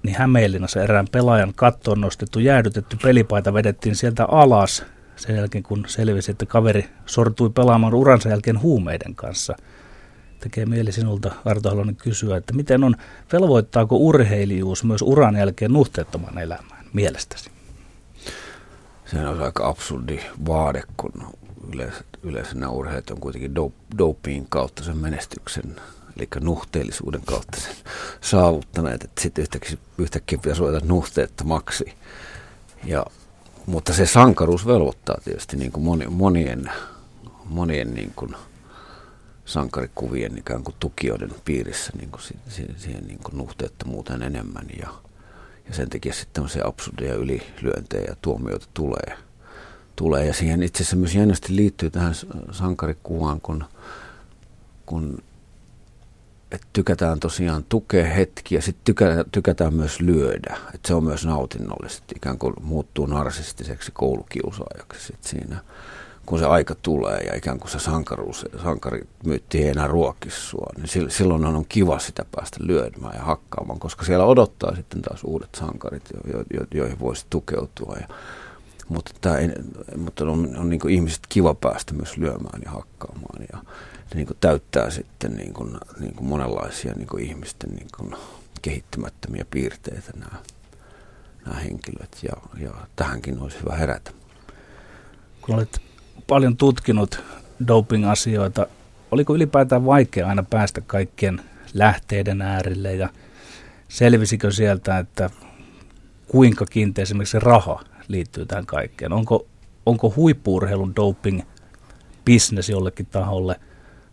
[0.04, 4.86] niin Hämeenlinnassa erään pelaajan kattoon nostettu jäädytetty pelipaita vedettiin sieltä alas
[5.20, 9.56] sen jälkeen, kun selvisi, että kaveri sortui pelaamaan uransa jälkeen huumeiden kanssa.
[10.40, 12.96] Tekee mieli sinulta, Arto Halonen, kysyä, että miten on,
[13.34, 17.52] velvoittaako urheilijuus myös uran jälkeen nuhteettoman elämään mielestäsi?
[19.06, 21.12] Se on aika absurdi vaade, kun
[21.74, 23.56] yleensä, yleensä nämä urheilijat on kuitenkin
[23.98, 25.76] dopingin kautta sen menestyksen,
[26.18, 27.76] eli nuhteellisuuden kautta sen
[28.22, 31.86] saavuttaneet, että sitten yhtäkkiä, yhtäkkiä pitäisi ruveta nuhteettomaksi.
[32.86, 33.06] Ja,
[33.70, 36.72] mutta se sankaruus velvoittaa tietysti niin kuin moni, monien,
[37.46, 38.36] monien niin kuin
[39.46, 44.88] sankarikuvien ikään kuin tukijoiden piirissä niin kuin siihen, siihen niin kuin nuhteettomuuteen enemmän ja,
[45.68, 49.18] ja sen takia sitten tämmöisiä absurdeja ylilyöntejä ja tuomioita tulee–
[50.00, 50.26] tulee.
[50.26, 52.14] Ja siihen itse asiassa myös jännästi liittyy tähän
[52.52, 53.66] sankarikuvaan, kun,
[54.86, 55.24] kun
[56.52, 60.58] että tykätään tosiaan tukea hetki ja sitten tykätään, tykätään myös lyödä.
[60.74, 65.60] Että se on myös nautinnollisesti, ikään kuin muuttuu narsistiseksi koulukiusaajaksi sit siinä,
[66.26, 71.46] kun se aika tulee ja ikään kuin se sankaruus, sankarimyytti ei enää ruokissua, niin silloin
[71.46, 76.44] on kiva sitä päästä lyödymään ja hakkaamaan, koska siellä odottaa sitten taas uudet sankarit, jo,
[76.54, 77.96] jo, joihin voisi tukeutua.
[78.00, 78.08] Ja
[78.90, 79.50] mutta, tämä ei,
[79.98, 83.60] mutta on, on niin ihmiset kiva päästä myös lyömään ja hakkaamaan ja
[84.14, 88.16] niin täyttää sitten niin kuin, niin kuin monenlaisia niin kuin ihmisten niin kuin
[88.62, 90.42] kehittymättömiä piirteitä nämä,
[91.46, 94.12] nämä henkilöt ja, ja tähänkin olisi hyvä herätä.
[95.42, 95.82] Kun olet
[96.28, 97.24] paljon tutkinut
[97.68, 98.68] doping-asioita,
[99.12, 101.42] oliko ylipäätään vaikea aina päästä kaikkien
[101.74, 103.10] lähteiden äärille ja
[103.88, 105.30] selvisikö sieltä, että
[106.28, 109.14] kuinka kiinteä esimerkiksi raha liittyy tähän kaikkeen.
[109.14, 109.48] Onko,
[109.86, 111.42] onko huippuurheilun doping
[112.26, 113.60] bisnes jollekin taholle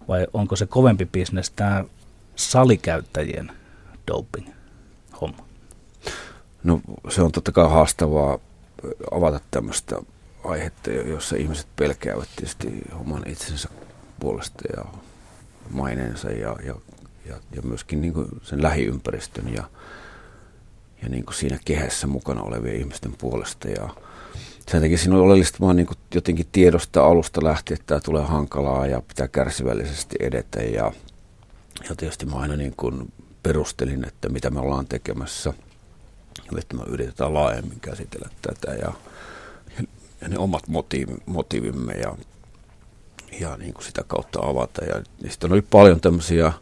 [0.08, 1.84] vai onko se kovempi bisnes tämä
[2.36, 3.52] salikäyttäjien
[4.06, 4.48] doping
[5.20, 5.46] homma?
[6.64, 8.38] No se on totta kai haastavaa
[9.10, 9.96] avata tämmöistä
[10.44, 13.68] aihetta, jossa ihmiset pelkäävät tietysti oman itsensä
[14.20, 14.84] puolesta ja
[15.70, 16.74] maineensa ja, ja,
[17.24, 19.64] ja, ja myöskin niin kuin sen lähiympäristön ja,
[21.02, 23.68] ja niin kuin siinä kehässä mukana olevien ihmisten puolesta.
[23.68, 23.88] Ja
[24.70, 28.86] sen takia siinä on oleellista vaan niin jotenkin tiedosta alusta lähtien, että tämä tulee hankalaa
[28.86, 30.62] ja pitää kärsivällisesti edetä.
[30.62, 30.92] Ja,
[31.88, 33.12] ja tietysti mä aina niin kuin
[33.42, 35.52] perustelin, että mitä me ollaan tekemässä.
[36.58, 38.92] Että me yritetään laajemmin käsitellä tätä ja,
[40.20, 42.16] ja, ne omat motiiv, motiivimme ja,
[43.40, 44.84] ja niin kuin sitä kautta avata.
[44.84, 46.52] Ja, ja sitten oli paljon tämmöisiä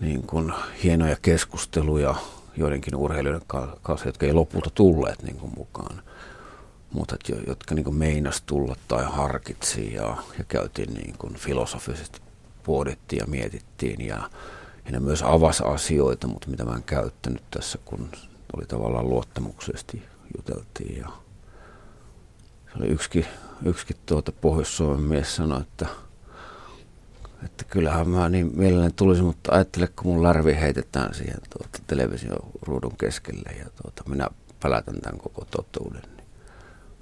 [0.00, 2.14] niin kuin hienoja keskusteluja
[2.56, 3.46] joidenkin urheilijoiden
[3.82, 6.02] kanssa, jotka ei lopulta tulleet niin kuin mukaan,
[6.92, 7.16] mutta
[7.46, 12.20] jotka niin meinas tulla tai harkitsi ja, ja käytiin niin kuin filosofisesti
[12.64, 14.30] pohdittiin ja mietittiin ja,
[14.84, 18.08] ja ne myös avasi asioita, mutta mitä mä en käyttänyt tässä, kun
[18.56, 20.02] oli tavallaan luottamuksellisesti
[20.36, 21.08] juteltiin ja
[22.66, 23.26] se oli yksikin,
[23.64, 25.86] yksikin tuota Pohjois-Suomen mies sanoi, että
[27.44, 32.96] että kyllähän mä niin mielelläni tulisin, mutta ajattele, kun mun larvi heitetään siihen tuota, televisioruudun
[32.98, 34.28] keskelle ja tuota, minä
[34.60, 36.17] pälätän tämän koko totuuden.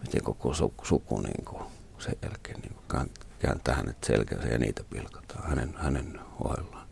[0.07, 1.63] Miten koko suku, suku niin kuin,
[1.99, 6.87] sen jälkeen niin kuin, kääntää hänet selkänsä ja niitä pilkataan hänen, hänen ohjellaan.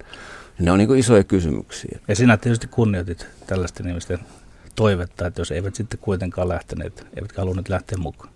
[0.59, 1.99] Ne on niin kuin isoja kysymyksiä.
[2.09, 4.19] Ja sinä tietysti kunnioitit tällaisten ihmisten
[4.75, 8.33] toivetta, että jos eivät sitten kuitenkaan lähteneet, eivätkä halunneet lähteä mukaan.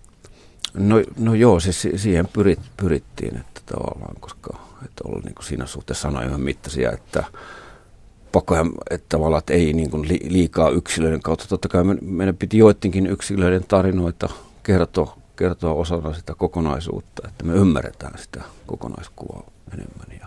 [0.74, 5.66] No, no joo, siis siihen pyrit, pyrittiin, että tavallaan, koska että olla niin kuin siinä
[5.66, 7.24] suhteessa sanojen mittaisia, että
[8.32, 11.48] pakkohan, että tavallaan että ei niin kuin liikaa yksilöiden kautta.
[11.48, 14.28] Totta kai meidän piti joidenkin yksilöiden tarinoita
[14.68, 20.20] kertoa kertoa osana sitä kokonaisuutta, että me ymmärretään sitä kokonaiskuvaa enemmän.
[20.20, 20.26] Ja,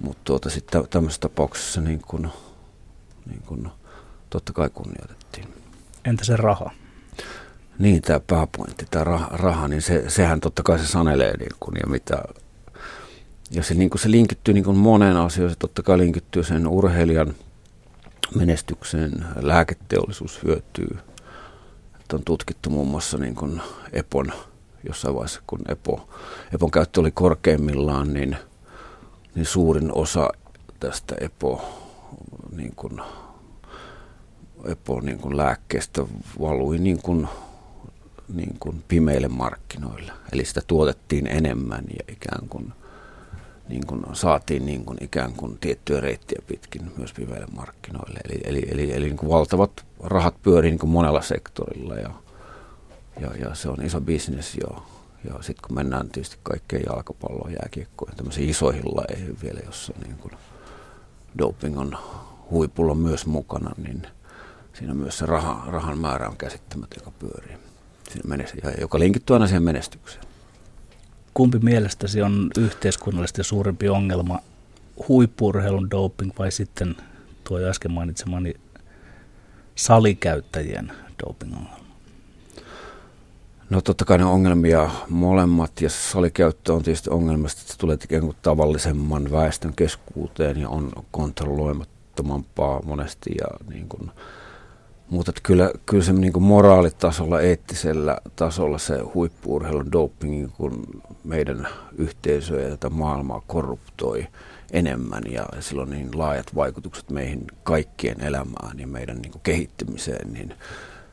[0.00, 2.30] mutta tuota, sitten tämmöisessä tapauksessa niin kun,
[3.26, 3.70] niin kun,
[4.30, 5.48] totta kai kunnioitettiin.
[6.04, 6.70] Entä se raha?
[7.78, 11.74] Niin, tämä pääpointti, tämä raha, raha niin se, sehän totta kai se sanelee niin kun,
[11.82, 12.22] ja mitä
[13.50, 15.50] ja se, niin se linkittyy niin kuin moneen asiaan.
[15.50, 17.34] Se totta kai linkittyy sen urheilijan
[18.34, 19.24] menestykseen.
[19.40, 20.98] Lääketeollisuus hyötyy.
[22.06, 24.32] Että on tutkittu muun muassa niin kuin Epon
[24.88, 26.08] jossain vaiheessa, kun Epo,
[26.54, 28.36] Epon käyttö oli korkeimmillaan, niin,
[29.34, 30.30] niin suurin osa
[30.80, 31.64] tästä Epo,
[32.56, 33.00] niin kuin,
[34.64, 36.04] Epo niin kuin lääkkeestä
[36.40, 37.28] valui niin kuin,
[38.34, 40.12] niin kuin pimeille markkinoille.
[40.32, 42.72] Eli sitä tuotettiin enemmän ja ikään kuin–
[43.68, 48.20] niin kuin saatiin niin kuin ikään kuin tiettyä reittiä pitkin myös pimeille markkinoille.
[48.24, 52.10] Eli, eli, eli, eli niin kuin valtavat rahat pyörii niin kuin monella sektorilla ja,
[53.20, 54.86] ja, ja se on iso bisnes jo.
[55.24, 60.32] Ja sitten kun mennään tietysti kaikkeen jalkapalloon, jääkiekkoon, tämmöisiin isoihin lajeihin vielä, jossa niin kuin
[61.38, 61.98] doping on
[62.50, 64.06] huipulla myös mukana, niin
[64.72, 67.56] siinä myös se raha, rahan määrä on käsittämätön, joka pyörii.
[68.10, 70.25] Siinä menest- ja joka linkittyy aina siihen menestykseen
[71.36, 74.38] kumpi mielestäsi on yhteiskunnallisesti suurempi ongelma,
[75.08, 76.96] huippurheilun doping vai sitten
[77.44, 78.54] tuo äsken mainitsemani
[79.74, 80.92] salikäyttäjien
[81.26, 81.86] doping-ongelma?
[83.70, 88.22] No totta kai ne ongelmia molemmat ja salikäyttö on tietysti ongelmasta, että se tulee ikään
[88.22, 94.10] kuin tavallisemman väestön keskuuteen ja on kontrolloimattomampaa monesti ja niin kuin,
[95.10, 102.70] mutta kyllä, kyllä se niin moraalitasolla, eettisellä tasolla se huippuurheilun doping kun meidän yhteisöä ja
[102.70, 104.26] tätä maailmaa korruptoi
[104.72, 110.54] enemmän ja sillä on niin laajat vaikutukset meihin kaikkien elämään ja meidän niin kehittymiseen, niin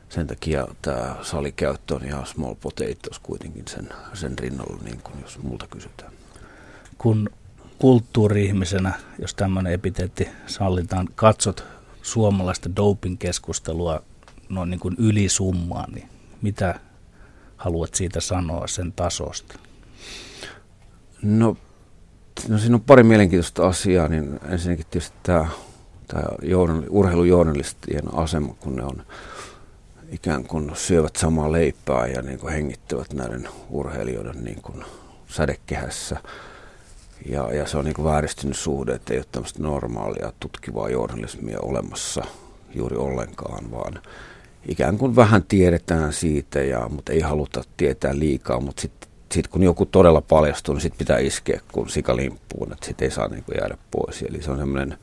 [0.08, 5.42] sen takia tämä salikäyttö on ihan small potatoes kuitenkin sen, sen rinnalla, niin kuin jos
[5.42, 6.12] multa kysytään.
[6.98, 7.30] Kun
[7.78, 11.64] kulttuuri-ihmisenä, jos tämmöinen epiteetti sallitaan, katsot
[12.04, 14.02] suomalaista doping-keskustelua
[14.48, 16.08] noin niin kuin ylisummaan, niin
[16.42, 16.80] mitä
[17.56, 19.58] haluat siitä sanoa sen tasosta?
[21.22, 21.56] No,
[22.48, 25.48] no siinä on pari mielenkiintoista asiaa, niin ensinnäkin tietysti tämä,
[26.06, 29.02] tämä journal, urheilujournalistien asema, kun ne on
[30.10, 34.84] ikään kuin syövät samaa leipää ja niin kuin hengittävät näiden urheilijoiden niin kuin
[35.28, 36.16] sädekehässä–
[37.24, 41.58] ja, ja se on niin kuin vääristynyt suhde, että ei ole tämmöistä normaalia tutkivaa journalismia
[41.62, 42.24] olemassa
[42.74, 44.00] juuri ollenkaan, vaan
[44.68, 49.62] ikään kuin vähän tiedetään siitä, ja, mutta ei haluta tietää liikaa, mutta sitten sit kun
[49.62, 53.56] joku todella paljastuu, niin sitten pitää iskeä kuin sikalimppuun, että sitten ei saa niin kuin
[53.60, 54.22] jäädä pois.
[54.22, 54.98] Eli se on semmoinen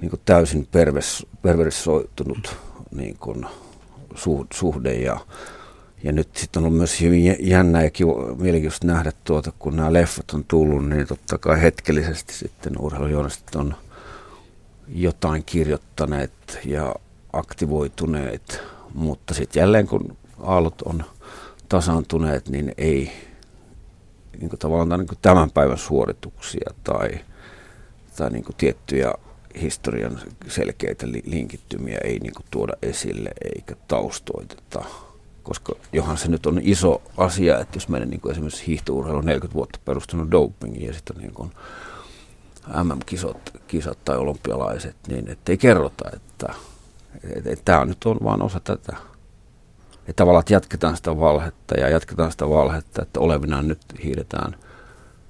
[0.00, 2.56] niin kuin täysin pervers, perversoitunut
[2.90, 3.46] niin kuin
[4.52, 5.20] suhde ja
[6.06, 9.92] ja nyt sitten on ollut myös hyvin jännä ja kiva, mielenkiintoista nähdä tuota, kun nämä
[9.92, 13.74] leffat on tullut, niin totta kai hetkellisesti sitten urheilujournalistit on
[14.88, 16.94] jotain kirjoittaneet ja
[17.32, 18.60] aktivoituneet,
[18.94, 21.04] mutta sitten jälleen kun aallot on
[21.68, 23.12] tasaantuneet, niin ei
[24.38, 27.08] niin kuin tavallaan niin kuin tämän päivän suorituksia tai,
[28.16, 29.12] tai niin kuin tiettyjä
[29.60, 34.84] historian selkeitä linkittymiä ei niin kuin tuoda esille eikä taustoiteta
[35.46, 39.24] koska johan se nyt on iso asia, että jos meidän niin kuin esimerkiksi hiihtourheilu on
[39.24, 41.52] 40 vuotta perustunut dopingiin ja sitten niin kuin
[42.82, 43.36] MM-kisat
[43.66, 46.54] kisat tai olympialaiset, niin ettei kerrota, että,
[47.24, 48.96] että, että tämä nyt on vaan osa tätä.
[49.98, 54.56] Että tavallaan että jatketaan sitä valhetta ja jatketaan sitä valhetta, että olevinaan nyt hiidetään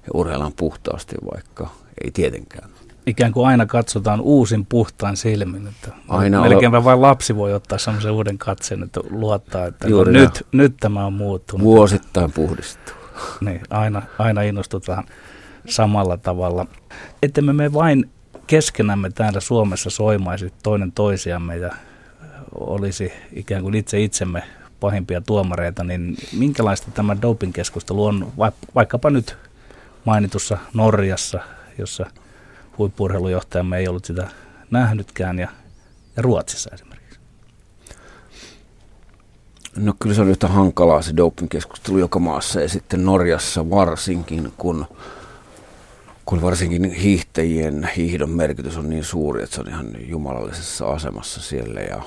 [0.03, 1.69] ja urheillaan puhtaasti, vaikka
[2.03, 2.69] ei tietenkään
[3.07, 5.67] ikään kuin aina katsotaan uusin puhtaan silmin.
[5.67, 10.47] Että aina melkeinpä vain lapsi voi ottaa semmoisen uuden katseen, että luottaa, että no, nyt,
[10.51, 11.63] nyt tämä on muuttunut.
[11.63, 12.95] Vuosittain puhdistuu.
[13.41, 15.03] Niin, aina, aina innostutaan
[15.67, 16.65] samalla tavalla.
[17.23, 18.09] Että me, me vain
[18.47, 21.73] keskenämme täällä Suomessa soimaisi toinen toisiamme ja
[22.55, 24.43] olisi ikään kuin itse itsemme
[24.79, 28.31] pahimpia tuomareita, niin minkälaista tämä doping-keskustelu on
[28.75, 29.37] vaikkapa nyt
[30.05, 31.39] mainitussa Norjassa,
[31.77, 32.05] jossa–
[32.77, 34.27] huippurheilujohtajamme ei ollut sitä
[34.71, 35.47] nähnytkään ja,
[36.15, 37.19] ja Ruotsissa esimerkiksi?
[39.75, 44.85] No kyllä se on yhtä hankalaa se doping-keskustelu joka maassa ja sitten Norjassa varsinkin, kun,
[46.25, 51.79] kun varsinkin hiihtäjien hiihdon merkitys on niin suuri, että se on ihan jumalallisessa asemassa siellä
[51.79, 52.01] ja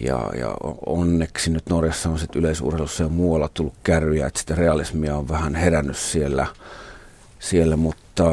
[0.00, 0.56] ja, ja
[0.86, 5.54] onneksi nyt Norjassa on sitten yleisurheilussa ja muualla tullut kärryjä, että sitä realismia on vähän
[5.54, 6.46] herännyt siellä,
[7.38, 8.24] siellä mutta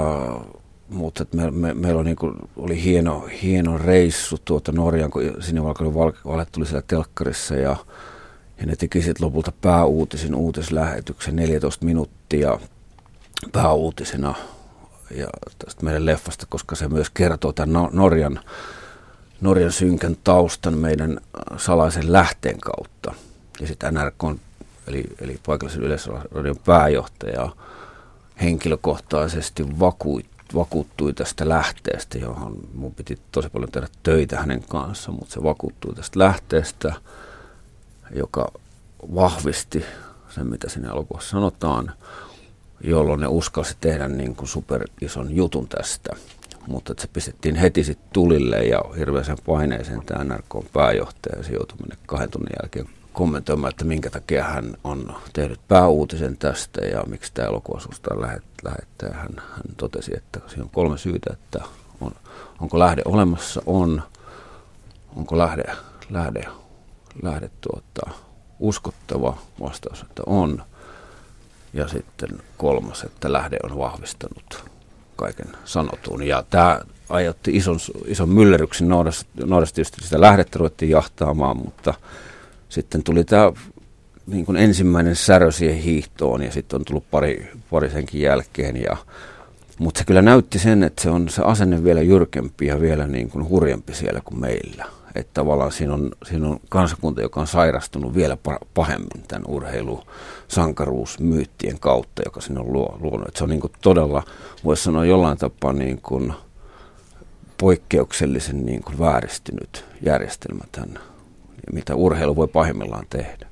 [0.92, 5.64] mutta me, me, meillä oli, niin kuin, oli hieno, hieno reissu tuota Norjan, kun sinne
[5.64, 5.94] valkoinen
[6.26, 7.76] valhe tuli siellä telkkarissa ja,
[8.60, 12.60] Ja ne teki sitten lopulta pääuutisin uutislähetyksen 14 minuuttia
[13.52, 14.36] pääuutisena
[15.16, 15.28] ja
[15.66, 18.40] tästä meidän leffasta, koska se myös kertoo tämän Norjan,
[19.42, 21.22] Norjan synkän taustan meidän
[21.58, 23.14] salaisen lähteen kautta.
[23.62, 24.40] Ja sitten NRK,
[24.88, 27.50] eli, eli paikallisen yleisradion pääjohtaja,
[28.42, 30.26] henkilökohtaisesti vakuut,
[30.56, 35.96] vakuuttui tästä lähteestä, johon mun piti tosi paljon tehdä töitä hänen kanssaan, mutta se vakuuttui
[35.96, 36.94] tästä lähteestä,
[38.16, 38.52] joka
[39.16, 39.86] vahvisti
[40.30, 41.92] sen, mitä sinne elokuvassa sanotaan,
[42.84, 46.16] jolloin ne uskalsi tehdä niin kuin super ison jutun tästä.
[46.68, 51.44] Mutta se pistettiin heti sitten tulille ja hirveäsen paineeseen tämä NRK pääjohtaja.
[51.44, 56.82] Se joutui mennä kahden tunnin jälkeen kommentoimaan, että minkä takia hän on tehnyt pääuutisen tästä
[56.82, 58.22] ja miksi tämä elokuva susta
[58.64, 59.14] lähettää.
[59.14, 61.64] Hän, hän totesi, että siinä on kolme syytä, että
[62.02, 62.12] on,
[62.60, 64.04] onko lähde olemassa, on,
[65.16, 65.64] onko lähde,
[66.10, 66.46] lähde,
[67.24, 68.12] lähde tuota,
[68.60, 70.64] uskottava vastaus, että on.
[71.74, 74.64] Ja sitten kolmas, että lähde on vahvistanut
[75.16, 76.24] kaiken sanotun.
[76.24, 78.90] Ja tämä aiheutti ison, ison myllerryksen.
[78.90, 79.26] Noudassa,
[79.76, 81.94] tietysti sitä lähdettä ruvettiin jahtaamaan, mutta
[82.72, 83.52] sitten tuli tämä
[84.28, 88.82] niin kuin ensimmäinen särö siihen hiihtoon ja sitten on tullut pari, pari senkin jälkeen.
[88.82, 88.98] Ja,
[89.80, 93.30] mutta se kyllä näytti sen, että se on se asenne vielä jyrkempi ja vielä niin
[93.30, 94.86] kuin hurjempi siellä kuin meillä.
[95.16, 98.38] Että tavallaan siinä on, siinä on kansakunta, joka on sairastunut vielä
[98.74, 103.28] pahemmin tämän urheilusankaruusmyyttien kautta, joka sinne on luonut.
[103.28, 104.24] Että se on niin kuin todella,
[104.64, 106.34] voisi sanoa jollain tapaa niin kuin
[107.58, 111.00] poikkeuksellisen niin kuin vääristynyt järjestelmä tämän,
[111.74, 113.52] mitä urheilu voi pahimmillaan tehdä.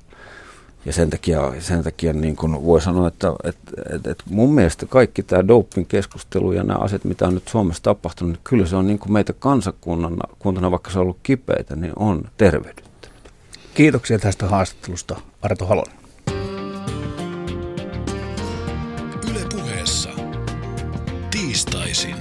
[0.84, 4.86] Ja sen takia, sen takia niin kuin voi sanoa, että, että, että, että mun mielestä
[4.86, 8.76] kaikki tämä doping keskustelu ja nämä asiat, mitä on nyt Suomessa tapahtunut, niin kyllä se
[8.76, 13.30] on niin kuin meitä kansakuntana, kuntana, vaikka se on ollut kipeitä, niin on tervehdyttänyt.
[13.74, 15.96] Kiitoksia tästä haastattelusta, Arto Halonen.
[19.30, 20.10] Yle puheessa.
[21.30, 22.16] Tiistaisin.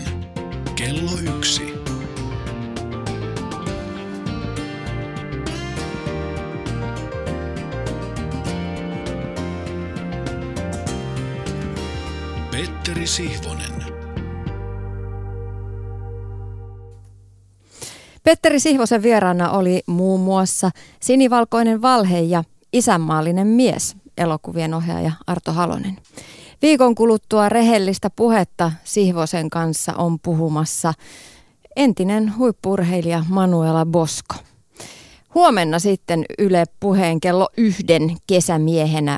[0.76, 1.69] Kello yksi.
[13.10, 13.84] Sihvonen.
[18.24, 22.44] Petteri Sihvosen vieraana oli muun muassa Sinivalkoinen valhe ja
[22.74, 25.98] Isänmaallinen mies, elokuvien ohjaaja Arto Halonen.
[26.62, 30.94] Viikon kuluttua rehellistä puhetta Sihvosen kanssa on puhumassa
[31.76, 34.36] entinen huippurheilija Manuela Bosko.
[35.36, 39.18] Huomenna sitten Yle puheen kello yhden kesämiehenä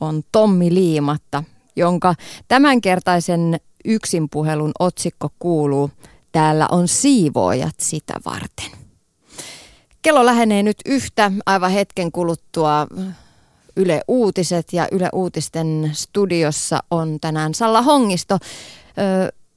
[0.00, 1.44] on Tommi Liimatta,
[1.76, 2.14] jonka
[2.48, 5.90] tämänkertaisen yksinpuhelun otsikko kuuluu
[6.32, 8.70] Täällä on siivoojat sitä varten.
[10.02, 12.86] Kello lähenee nyt yhtä aivan hetken kuluttua
[13.76, 18.38] Yle Uutiset ja Yle Uutisten studiossa on tänään Salla Hongisto.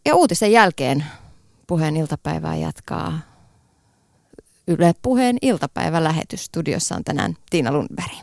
[0.06, 1.06] Ja uutisen jälkeen
[1.68, 3.20] puheen iltapäivää jatkaa
[4.68, 6.46] Yle Puheen iltapäivälähetys.
[6.46, 8.16] Studiossa on tänään Tiina Lundberg.